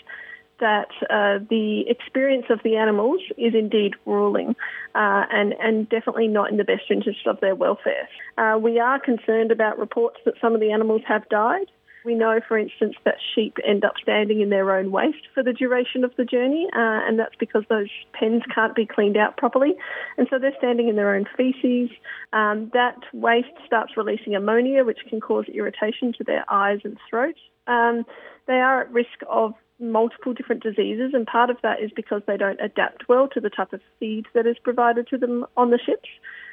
that 0.61 0.88
uh, 1.11 1.44
the 1.50 1.85
experience 1.87 2.46
of 2.48 2.61
the 2.64 2.77
animals 2.77 3.20
is 3.37 3.55
indeed 3.55 3.92
ruling 4.07 4.57
uh, 4.94 5.24
and, 5.31 5.53
and 5.61 5.90
definitely 5.90 6.29
not 6.29 6.50
in 6.50 6.57
the 6.57 6.64
best 6.64 6.85
interest 6.88 7.27
of 7.27 7.38
their 7.40 7.55
welfare. 7.55 8.09
Uh, 8.38 8.57
we 8.59 8.81
are 8.81 8.98
concerned 8.98 9.50
about 9.50 9.79
reports 9.79 10.16
that 10.24 10.35
some 10.40 10.55
of 10.55 10.61
the 10.61 10.72
animals 10.72 11.03
have 11.07 11.29
died. 11.29 11.66
We 12.05 12.14
know, 12.14 12.40
for 12.47 12.59
instance, 12.59 12.97
that 13.05 13.17
sheep 13.35 13.57
end 13.67 13.85
up 13.85 13.95
standing 14.03 14.40
in 14.43 14.51
their 14.51 14.77
own 14.77 14.93
waste 14.93 15.27
for 15.33 15.43
the 15.43 15.55
duration 15.55 16.05
of 16.05 16.12
the 16.17 16.25
journey, 16.25 16.69
uh, 16.75 17.01
and 17.09 17.19
that's 17.19 17.35
because 17.38 17.64
those 17.71 17.88
pens 18.12 18.43
can't 18.55 18.75
be 18.75 18.85
cleaned 18.85 19.17
out 19.17 19.38
properly. 19.38 19.75
And 20.19 20.27
so 20.29 20.38
they're 20.38 20.55
standing 20.59 20.88
in 20.88 20.97
their 20.97 21.14
own 21.14 21.25
feces. 21.35 21.90
Um, 22.35 22.71
that 22.75 22.99
waste 23.14 23.57
starts 23.67 23.97
releasing 23.97 24.35
ammonia, 24.35 24.85
which 24.85 24.99
can 25.09 25.21
cause 25.21 25.47
irritation 25.47 26.12
to 26.19 26.25
their 26.25 26.45
eyes 26.51 26.81
and 26.85 26.99
throat. 27.09 27.37
Um, 27.67 28.05
they 28.47 28.61
are 28.61 28.83
at 28.83 28.93
risk 28.93 29.21
of 29.31 29.55
multiple 29.81 30.35
different 30.35 30.62
diseases, 30.62 31.12
and 31.14 31.27
part 31.27 31.49
of 31.49 31.57
that 31.62 31.81
is 31.81 31.90
because 31.97 32.23
they 32.27 32.37
don't 32.37 32.61
adapt 32.61 33.09
well 33.09 33.29
to 33.29 33.40
the 33.40 33.51
type 33.51 33.73
of 33.73 33.81
feed 33.99 34.27
that 34.35 34.47
is 34.47 34.57
provided 34.62 35.09
to 35.09 35.19
them 35.19 35.47
on 35.57 35.71
the 35.71 35.79
ships. 35.79 36.09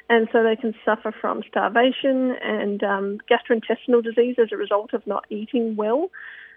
And 0.08 0.28
so 0.32 0.42
they 0.42 0.56
can 0.56 0.74
suffer 0.84 1.12
from 1.18 1.42
starvation 1.48 2.36
and 2.42 2.82
um, 2.82 3.18
gastrointestinal 3.30 4.02
disease 4.02 4.36
as 4.38 4.48
a 4.52 4.56
result 4.56 4.92
of 4.92 5.06
not 5.06 5.24
eating 5.30 5.76
well. 5.76 6.10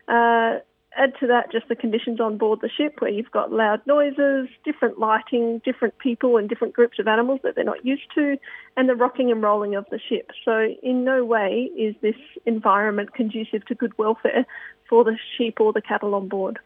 Uh, 0.08 0.60
add 0.98 1.14
to 1.20 1.28
that 1.28 1.52
just 1.52 1.68
the 1.68 1.76
conditions 1.76 2.20
on 2.20 2.38
board 2.38 2.60
the 2.62 2.70
ship 2.70 2.96
where 3.00 3.12
you've 3.12 3.32
got 3.32 3.52
loud 3.52 3.82
noises, 3.86 4.48
different 4.64 4.98
lighting, 4.98 5.62
different 5.66 5.98
people 6.00 6.38
and 6.38 6.48
different 6.50 6.74
groups 6.74 7.00
of 7.00 7.08
animals 7.08 7.40
that 7.44 7.56
they're 7.56 7.64
not 7.64 7.86
used 7.86 8.08
to, 8.16 8.38
and 8.78 8.88
the 8.88 8.96
rocking 8.96 9.32
and 9.32 9.44
rolling 9.44 9.76
of 9.76 9.86
the 9.92 10.00
ship. 10.00 10.32
So 10.44 10.68
in 10.82 11.04
no 11.04 11.26
way 11.26 11.70
is 11.78 11.96
this 12.02 12.16
environment 12.46 13.14
conducive 13.14 13.66
to 13.66 13.76
good 13.76 13.98
welfare 13.98 14.46
for 14.90 15.04
the 15.04 15.18
sheep 15.38 15.60
or 15.60 15.74
the 15.74 15.82
cattle 15.82 16.16
on 16.16 16.28
board. 16.28 16.60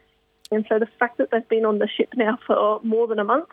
And 0.52 0.64
so 0.68 0.78
the 0.78 0.88
fact 0.98 1.18
that 1.18 1.28
they've 1.30 1.48
been 1.48 1.64
on 1.64 1.78
the 1.78 1.88
ship 1.88 2.10
now 2.16 2.38
for 2.46 2.80
more 2.82 3.06
than 3.06 3.18
a 3.18 3.24
month, 3.24 3.48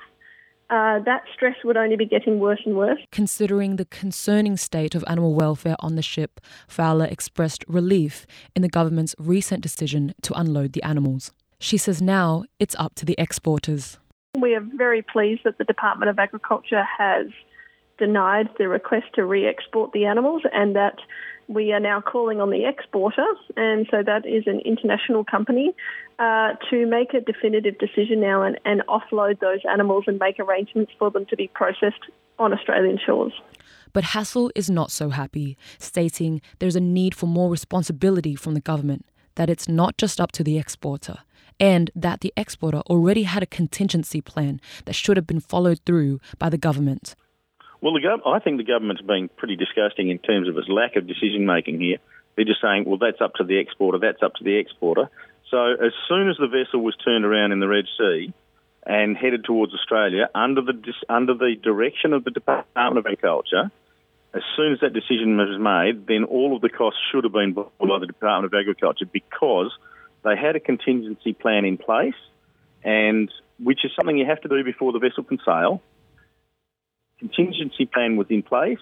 uh, 0.70 1.00
that 1.00 1.24
stress 1.34 1.56
would 1.64 1.78
only 1.78 1.96
be 1.96 2.06
getting 2.06 2.40
worse 2.40 2.60
and 2.66 2.76
worse. 2.76 3.00
Considering 3.12 3.76
the 3.76 3.86
concerning 3.86 4.58
state 4.58 4.96
of 4.96 5.04
animal 5.08 5.34
welfare 5.34 5.76
on 5.80 5.96
the 5.96 6.02
ship, 6.02 6.42
Fowler 6.68 7.06
expressed 7.06 7.64
relief 7.68 8.26
in 8.56 8.62
the 8.62 8.70
government's 8.70 9.16
recent 9.18 9.62
decision 9.62 10.14
to 10.22 10.38
unload 10.38 10.74
the 10.74 10.84
animals. 10.84 11.32
She 11.60 11.78
says 11.78 12.02
now 12.02 12.44
it's 12.60 12.76
up 12.78 12.96
to 12.96 13.06
the 13.06 13.16
exporters. 13.18 13.98
We 14.38 14.54
are 14.56 14.66
very 14.76 15.02
pleased 15.02 15.42
that 15.46 15.58
the 15.58 15.64
Department 15.64 16.10
of 16.10 16.20
Agriculture 16.20 16.84
has 16.98 17.28
denied 17.98 18.50
the 18.58 18.68
request 18.68 19.06
to 19.16 19.26
re 19.26 19.48
export 19.48 19.92
the 19.92 20.06
animals 20.06 20.44
and 20.54 20.76
that 20.76 20.98
we 21.48 21.72
are 21.72 21.80
now 21.80 22.02
calling 22.02 22.42
on 22.42 22.50
the 22.50 22.66
exporter, 22.66 23.26
and 23.56 23.88
so 23.90 24.04
that 24.04 24.26
is 24.26 24.44
an 24.48 24.60
international 24.66 25.24
company, 25.24 25.74
uh, 26.20 26.54
to 26.70 26.86
make 26.86 27.14
a 27.14 27.22
definitive 27.22 27.78
decision 27.78 28.20
now 28.20 28.44
and, 28.44 28.60
and 28.66 28.82
offload 28.88 29.40
those 29.40 29.60
animals 29.72 30.04
and 30.08 30.20
make 30.20 30.40
arrangements 30.40 30.92
for 31.00 31.10
them 31.10 31.26
to 31.28 31.38
be 31.38 31.48
processed 31.54 32.04
on 32.38 32.54
Australian 32.54 33.00
shores. 33.04 33.34
But 33.94 34.04
Hassell 34.04 34.52
is 34.56 34.70
not 34.70 34.92
so 34.92 35.10
happy, 35.10 35.58
stating 35.80 36.42
there's 36.60 36.76
a 36.76 36.82
need 36.82 37.16
for 37.16 37.28
more 37.28 37.50
responsibility 37.50 38.36
from 38.36 38.54
the 38.54 38.60
government, 38.60 39.06
that 39.36 39.50
it's 39.50 39.70
not 39.70 39.98
just 39.98 40.20
up 40.20 40.34
to 40.34 40.44
the 40.44 40.58
exporter, 40.58 41.20
and 41.60 41.90
that 41.96 42.20
the 42.20 42.34
exporter 42.36 42.82
already 42.82 43.24
had 43.24 43.42
a 43.42 43.48
contingency 43.48 44.20
plan 44.20 44.60
that 44.86 44.94
should 44.94 45.16
have 45.18 45.26
been 45.26 45.40
followed 45.40 45.80
through 45.86 46.20
by 46.38 46.50
the 46.50 46.58
government. 46.58 47.16
Well, 47.82 47.94
the 47.94 48.00
gov- 48.00 48.26
I 48.26 48.40
think 48.40 48.58
the 48.58 48.64
government's 48.64 49.02
been 49.02 49.30
pretty 49.30 49.56
disgusting 49.56 50.10
in 50.10 50.18
terms 50.20 50.50
of 50.50 50.58
its 50.58 50.68
lack 50.68 50.96
of 50.96 51.08
decision 51.08 51.46
making 51.46 51.80
here. 51.80 51.98
They're 52.36 52.46
just 52.46 52.62
saying, 52.62 52.86
well, 52.86 52.98
that's 52.98 53.22
up 53.22 53.36
to 53.36 53.44
the 53.44 53.58
exporter, 53.58 54.00
that's 54.00 54.22
up 54.24 54.36
to 54.36 54.44
the 54.44 54.58
exporter. 54.58 55.10
So 55.50 55.74
as 55.74 55.94
soon 56.08 56.30
as 56.30 56.38
the 56.38 56.48
vessel 56.48 56.82
was 56.82 56.96
turned 56.98 57.26
around 57.26 57.52
in 57.52 57.60
the 57.60 57.68
Red 57.68 57.86
Sea 57.98 58.34
and 58.86 59.16
headed 59.16 59.44
towards 59.44 59.74
Australia 59.74 60.30
under 60.36 60.62
the 60.62 60.94
under 61.10 61.34
the 61.34 61.56
direction 61.62 62.14
of 62.14 62.24
the 62.24 62.32
Department 62.32 62.98
of 62.98 63.06
Agriculture, 63.06 63.72
as 64.34 64.44
soon 64.56 64.74
as 64.74 64.80
that 64.82 64.94
decision 64.94 65.38
was 65.38 65.60
made, 65.60 66.08
then 66.08 66.26
all 66.26 66.56
of 66.56 66.62
the 66.62 66.70
costs 66.70 67.00
should 67.12 67.24
have 67.24 67.34
been 67.34 67.54
borne 67.54 67.70
by 67.80 68.00
the 68.00 68.08
Department 68.08 68.54
of 68.54 68.60
Agriculture 68.60 69.06
because 69.06 69.72
they 70.24 70.36
had 70.36 70.56
a 70.56 70.60
contingency 70.60 71.34
plan 71.34 71.64
in 71.64 71.78
place, 71.78 72.18
and 72.84 73.32
which 73.60 73.86
is 73.86 73.92
something 73.96 74.18
you 74.18 74.26
have 74.26 74.42
to 74.42 74.50
do 74.50 74.64
before 74.64 74.92
the 74.92 75.00
vessel 75.00 75.24
can 75.24 75.40
sail 75.46 75.82
contingency 77.20 77.86
plan 77.86 78.16
was 78.18 78.28
in 78.30 78.44
place, 78.44 78.80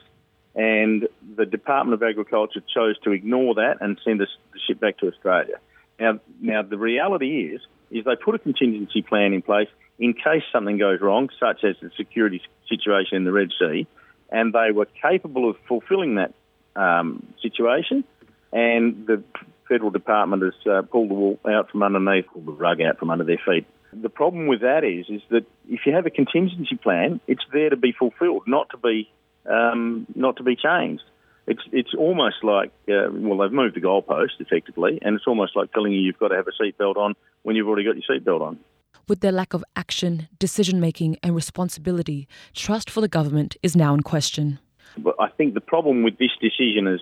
and 0.55 1.07
the 1.35 1.45
Department 1.45 2.01
of 2.01 2.07
Agriculture 2.07 2.61
chose 2.73 2.97
to 2.99 3.11
ignore 3.11 3.55
that 3.55 3.77
and 3.81 3.99
send 4.03 4.19
the 4.19 4.27
ship 4.67 4.79
back 4.79 4.97
to 4.99 5.07
Australia. 5.07 5.59
Now, 5.99 6.19
now 6.39 6.61
the 6.61 6.77
reality 6.77 7.53
is, 7.53 7.61
is 7.91 8.05
they 8.05 8.15
put 8.15 8.35
a 8.35 8.39
contingency 8.39 9.01
plan 9.01 9.33
in 9.33 9.41
place 9.41 9.67
in 9.99 10.13
case 10.13 10.43
something 10.51 10.77
goes 10.77 10.99
wrong, 11.01 11.29
such 11.39 11.63
as 11.63 11.75
the 11.81 11.91
security 11.95 12.41
situation 12.69 13.17
in 13.17 13.23
the 13.23 13.31
Red 13.31 13.49
Sea, 13.59 13.87
and 14.29 14.53
they 14.53 14.71
were 14.71 14.87
capable 15.01 15.49
of 15.49 15.57
fulfilling 15.67 16.15
that 16.15 16.33
um, 16.75 17.25
situation. 17.41 18.03
And 18.51 19.07
the 19.07 19.23
federal 19.67 19.91
department 19.91 20.43
has 20.43 20.53
uh, 20.69 20.81
pulled 20.83 21.09
the 21.09 21.13
wool 21.13 21.39
out 21.49 21.69
from 21.69 21.83
underneath, 21.83 22.25
pulled 22.31 22.45
the 22.45 22.51
rug 22.51 22.81
out 22.81 22.97
from 22.97 23.09
under 23.09 23.23
their 23.23 23.39
feet 23.45 23.65
the 24.01 24.09
problem 24.09 24.47
with 24.47 24.61
that 24.61 24.83
is, 24.83 25.05
is 25.09 25.21
that 25.29 25.45
if 25.67 25.81
you 25.85 25.93
have 25.93 26.05
a 26.05 26.09
contingency 26.09 26.75
plan, 26.75 27.19
it's 27.27 27.43
there 27.53 27.69
to 27.69 27.77
be 27.77 27.91
fulfilled, 27.91 28.43
not 28.47 28.69
to 28.71 28.77
be, 28.77 29.09
um, 29.49 30.05
not 30.15 30.37
to 30.37 30.43
be 30.43 30.55
changed. 30.55 31.03
It's 31.47 31.61
it's 31.71 31.93
almost 31.95 32.37
like 32.43 32.71
uh, 32.89 33.09
well 33.11 33.37
they've 33.37 33.51
moved 33.51 33.75
the 33.75 33.81
goalpost 33.81 34.39
effectively, 34.39 34.99
and 35.03 35.15
it's 35.15 35.27
almost 35.27 35.55
like 35.55 35.71
telling 35.73 35.91
you 35.91 35.99
you've 35.99 36.17
got 36.17 36.29
to 36.29 36.35
have 36.35 36.47
a 36.47 36.63
seatbelt 36.63 36.95
on 36.97 37.13
when 37.43 37.55
you've 37.55 37.67
already 37.67 37.83
got 37.83 37.95
your 37.95 38.19
seatbelt 38.19 38.41
on. 38.41 38.59
With 39.07 39.19
their 39.19 39.31
lack 39.31 39.53
of 39.53 39.63
action, 39.75 40.27
decision 40.39 40.79
making, 40.79 41.17
and 41.21 41.35
responsibility, 41.35 42.27
trust 42.53 42.89
for 42.89 43.01
the 43.01 43.07
government 43.07 43.55
is 43.61 43.75
now 43.75 43.93
in 43.93 44.01
question. 44.01 44.57
But 44.97 45.15
I 45.19 45.29
think 45.29 45.53
the 45.53 45.61
problem 45.61 46.01
with 46.01 46.17
this 46.17 46.31
decision 46.41 46.87
is, 46.87 47.01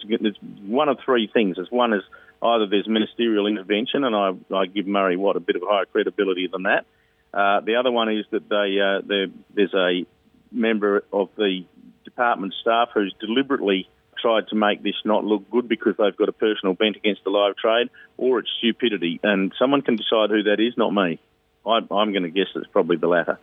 one 0.66 0.90
of 0.90 0.98
three 1.06 1.30
things. 1.32 1.58
Is 1.58 1.68
one 1.70 1.94
is 1.94 2.04
either 2.44 2.68
there's 2.68 2.88
ministerial 2.88 3.48
intervention, 3.48 4.04
and 4.04 4.16
I, 4.16 4.32
I 4.56 4.66
give 4.66 4.88
Murray 4.88 5.18
Watt 5.18 5.36
a 5.36 5.40
bit 5.40 5.56
of 5.56 5.62
higher 5.66 5.86
credibility 5.86 6.48
than 6.52 6.64
that. 6.64 6.86
Uh, 7.34 7.62
the 7.62 7.76
other 7.76 7.92
one 7.92 8.12
is 8.12 8.26
that 8.32 8.48
they, 8.50 8.80
uh, 8.80 9.28
there's 9.56 9.74
a 9.74 10.06
member 10.52 11.04
of 11.12 11.30
the 11.36 11.66
department 12.04 12.54
staff 12.62 12.90
who's 12.94 13.14
deliberately 13.20 13.90
tried 14.22 14.48
to 14.50 14.56
make 14.56 14.84
this 14.84 14.96
not 15.04 15.26
look 15.26 15.50
good 15.50 15.68
because 15.68 15.96
they've 15.98 16.16
got 16.16 16.30
a 16.30 16.34
personal 16.34 16.74
bent 16.74 16.96
against 16.96 17.24
the 17.24 17.30
live 17.30 17.56
trade, 17.56 17.90
or 18.18 18.40
it's 18.40 18.50
stupidity. 18.60 19.20
And 19.24 19.52
someone 19.58 19.82
can 19.82 19.96
decide 19.96 20.30
who 20.30 20.44
that 20.44 20.60
is, 20.60 20.74
not 20.78 20.94
me. 20.94 21.20
I, 21.66 21.80
I'm 21.92 22.12
going 22.12 22.24
to 22.24 22.30
guess 22.30 22.48
it's 22.56 22.68
probably 22.68 22.98
the 22.98 23.08
latter. 23.08 23.40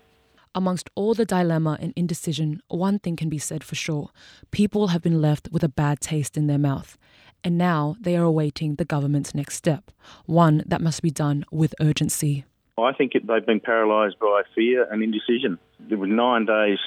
Amongst 0.54 0.90
all 0.96 1.14
the 1.14 1.24
dilemma 1.24 1.78
and 1.80 1.92
indecision, 1.94 2.60
one 2.68 2.98
thing 2.98 3.14
can 3.14 3.28
be 3.28 3.38
said 3.38 3.62
for 3.62 3.76
sure 3.76 4.10
people 4.50 4.88
have 4.88 5.02
been 5.02 5.20
left 5.20 5.48
with 5.52 5.62
a 5.62 5.68
bad 5.68 6.00
taste 6.00 6.36
in 6.36 6.48
their 6.48 6.58
mouth 6.58 6.98
and 7.44 7.58
now 7.58 7.96
they 8.00 8.16
are 8.16 8.24
awaiting 8.24 8.74
the 8.74 8.84
government's 8.84 9.34
next 9.34 9.56
step, 9.56 9.90
one 10.26 10.62
that 10.66 10.80
must 10.80 11.02
be 11.02 11.10
done 11.10 11.44
with 11.50 11.74
urgency. 11.80 12.44
I 12.78 12.92
think 12.92 13.14
it, 13.14 13.26
they've 13.26 13.44
been 13.44 13.60
paralysed 13.60 14.18
by 14.18 14.42
fear 14.54 14.90
and 14.90 15.02
indecision. 15.02 15.58
There 15.78 15.98
were 15.98 16.06
nine 16.06 16.46
days 16.46 16.78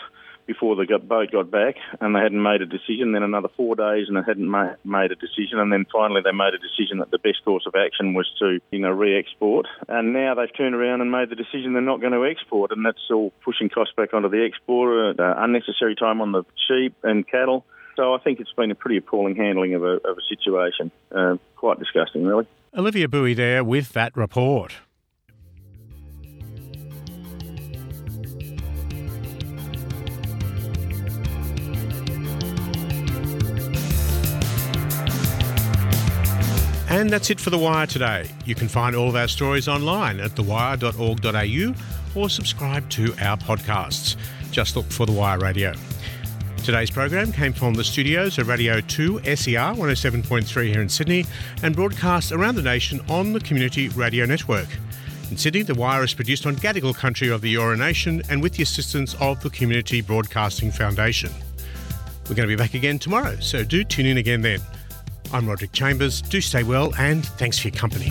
before 0.45 0.75
the 0.75 0.85
boat 0.99 1.31
got 1.31 1.49
back, 1.49 1.75
and 2.01 2.15
they 2.15 2.19
hadn't 2.19 2.41
made 2.41 2.61
a 2.61 2.65
decision. 2.65 3.13
Then 3.13 3.23
another 3.23 3.47
four 3.55 3.75
days, 3.75 4.07
and 4.07 4.17
they 4.17 4.25
hadn't 4.25 4.47
ma- 4.47 4.75
made 4.83 5.11
a 5.11 5.15
decision. 5.15 5.59
And 5.59 5.71
then 5.71 5.85
finally, 5.91 6.21
they 6.23 6.31
made 6.31 6.53
a 6.53 6.57
decision 6.57 6.97
that 6.99 7.11
the 7.11 7.19
best 7.19 7.43
course 7.45 7.63
of 7.65 7.75
action 7.75 8.13
was 8.13 8.29
to, 8.39 8.59
you 8.71 8.79
know, 8.79 8.91
re-export. 8.91 9.67
And 9.87 10.13
now 10.13 10.35
they've 10.35 10.55
turned 10.55 10.75
around 10.75 11.01
and 11.01 11.11
made 11.11 11.29
the 11.29 11.35
decision 11.35 11.73
they're 11.73 11.81
not 11.81 12.01
going 12.01 12.13
to 12.13 12.25
export, 12.25 12.71
and 12.71 12.85
that's 12.85 13.09
all 13.09 13.31
pushing 13.43 13.69
costs 13.69 13.93
back 13.95 14.13
onto 14.13 14.29
the 14.29 14.43
exporter, 14.43 15.15
uh, 15.17 15.43
unnecessary 15.43 15.95
time 15.95 16.19
on 16.21 16.31
the 16.31 16.43
sheep 16.67 16.95
and 17.03 17.27
cattle. 17.27 17.65
So 17.95 18.13
I 18.13 18.17
think 18.19 18.39
it's 18.39 18.51
been 18.53 18.71
a 18.71 18.75
pretty 18.75 18.97
appalling 18.97 19.35
handling 19.35 19.75
of 19.75 19.83
a, 19.83 19.99
of 20.05 20.17
a 20.17 20.21
situation. 20.27 20.91
Uh, 21.11 21.37
quite 21.55 21.79
disgusting, 21.79 22.25
really. 22.25 22.47
Olivia 22.75 23.07
Bowie 23.07 23.35
there 23.35 23.63
with 23.63 23.93
that 23.93 24.15
report. 24.17 24.73
And 36.89 37.09
that's 37.09 37.31
it 37.31 37.39
for 37.39 37.49
The 37.49 37.57
Wire 37.57 37.87
today. 37.87 38.29
You 38.45 38.53
can 38.53 38.67
find 38.67 38.95
all 38.95 39.09
of 39.09 39.15
our 39.15 39.27
stories 39.27 39.67
online 39.67 40.19
at 40.19 40.31
thewire.org.au 40.31 42.19
or 42.19 42.29
subscribe 42.29 42.87
to 42.91 43.15
our 43.19 43.35
podcasts. 43.37 44.15
Just 44.51 44.75
look 44.75 44.85
for 44.85 45.07
The 45.07 45.11
Wire 45.11 45.39
Radio. 45.39 45.73
Today's 46.63 46.89
program 46.89 47.33
came 47.33 47.51
from 47.51 47.73
the 47.73 47.83
studios 47.83 48.37
of 48.37 48.47
Radio 48.47 48.79
2 48.79 49.19
SER 49.35 49.73
107.3 49.75 50.67
here 50.67 50.81
in 50.81 50.87
Sydney 50.87 51.25
and 51.61 51.75
broadcast 51.75 52.31
around 52.31 52.55
the 52.55 52.61
nation 52.61 53.01
on 53.09 53.33
the 53.33 53.41
Community 53.41 53.89
Radio 53.89 54.25
Network. 54.25 54.67
In 55.29 55.35
Sydney, 55.35 55.63
The 55.63 55.73
Wire 55.73 56.05
is 56.05 56.13
produced 56.13 56.45
on 56.45 56.55
Gadigal 56.55 56.95
country 56.95 57.27
of 57.27 57.41
the 57.41 57.53
Eora 57.53 57.77
Nation 57.77 58.21
and 58.29 58.41
with 58.41 58.53
the 58.53 58.63
assistance 58.63 59.13
of 59.15 59.43
the 59.43 59.49
Community 59.49 59.99
Broadcasting 59.99 60.71
Foundation. 60.71 61.31
We're 62.29 62.35
going 62.35 62.47
to 62.47 62.55
be 62.55 62.55
back 62.55 62.75
again 62.75 62.97
tomorrow, 62.97 63.35
so 63.41 63.65
do 63.65 63.83
tune 63.83 64.05
in 64.05 64.17
again 64.17 64.41
then. 64.41 64.61
I'm 65.33 65.45
Roderick 65.45 65.73
Chambers. 65.73 66.21
Do 66.21 66.39
stay 66.39 66.63
well 66.63 66.95
and 66.95 67.25
thanks 67.25 67.59
for 67.59 67.67
your 67.67 67.77
company. 67.77 68.09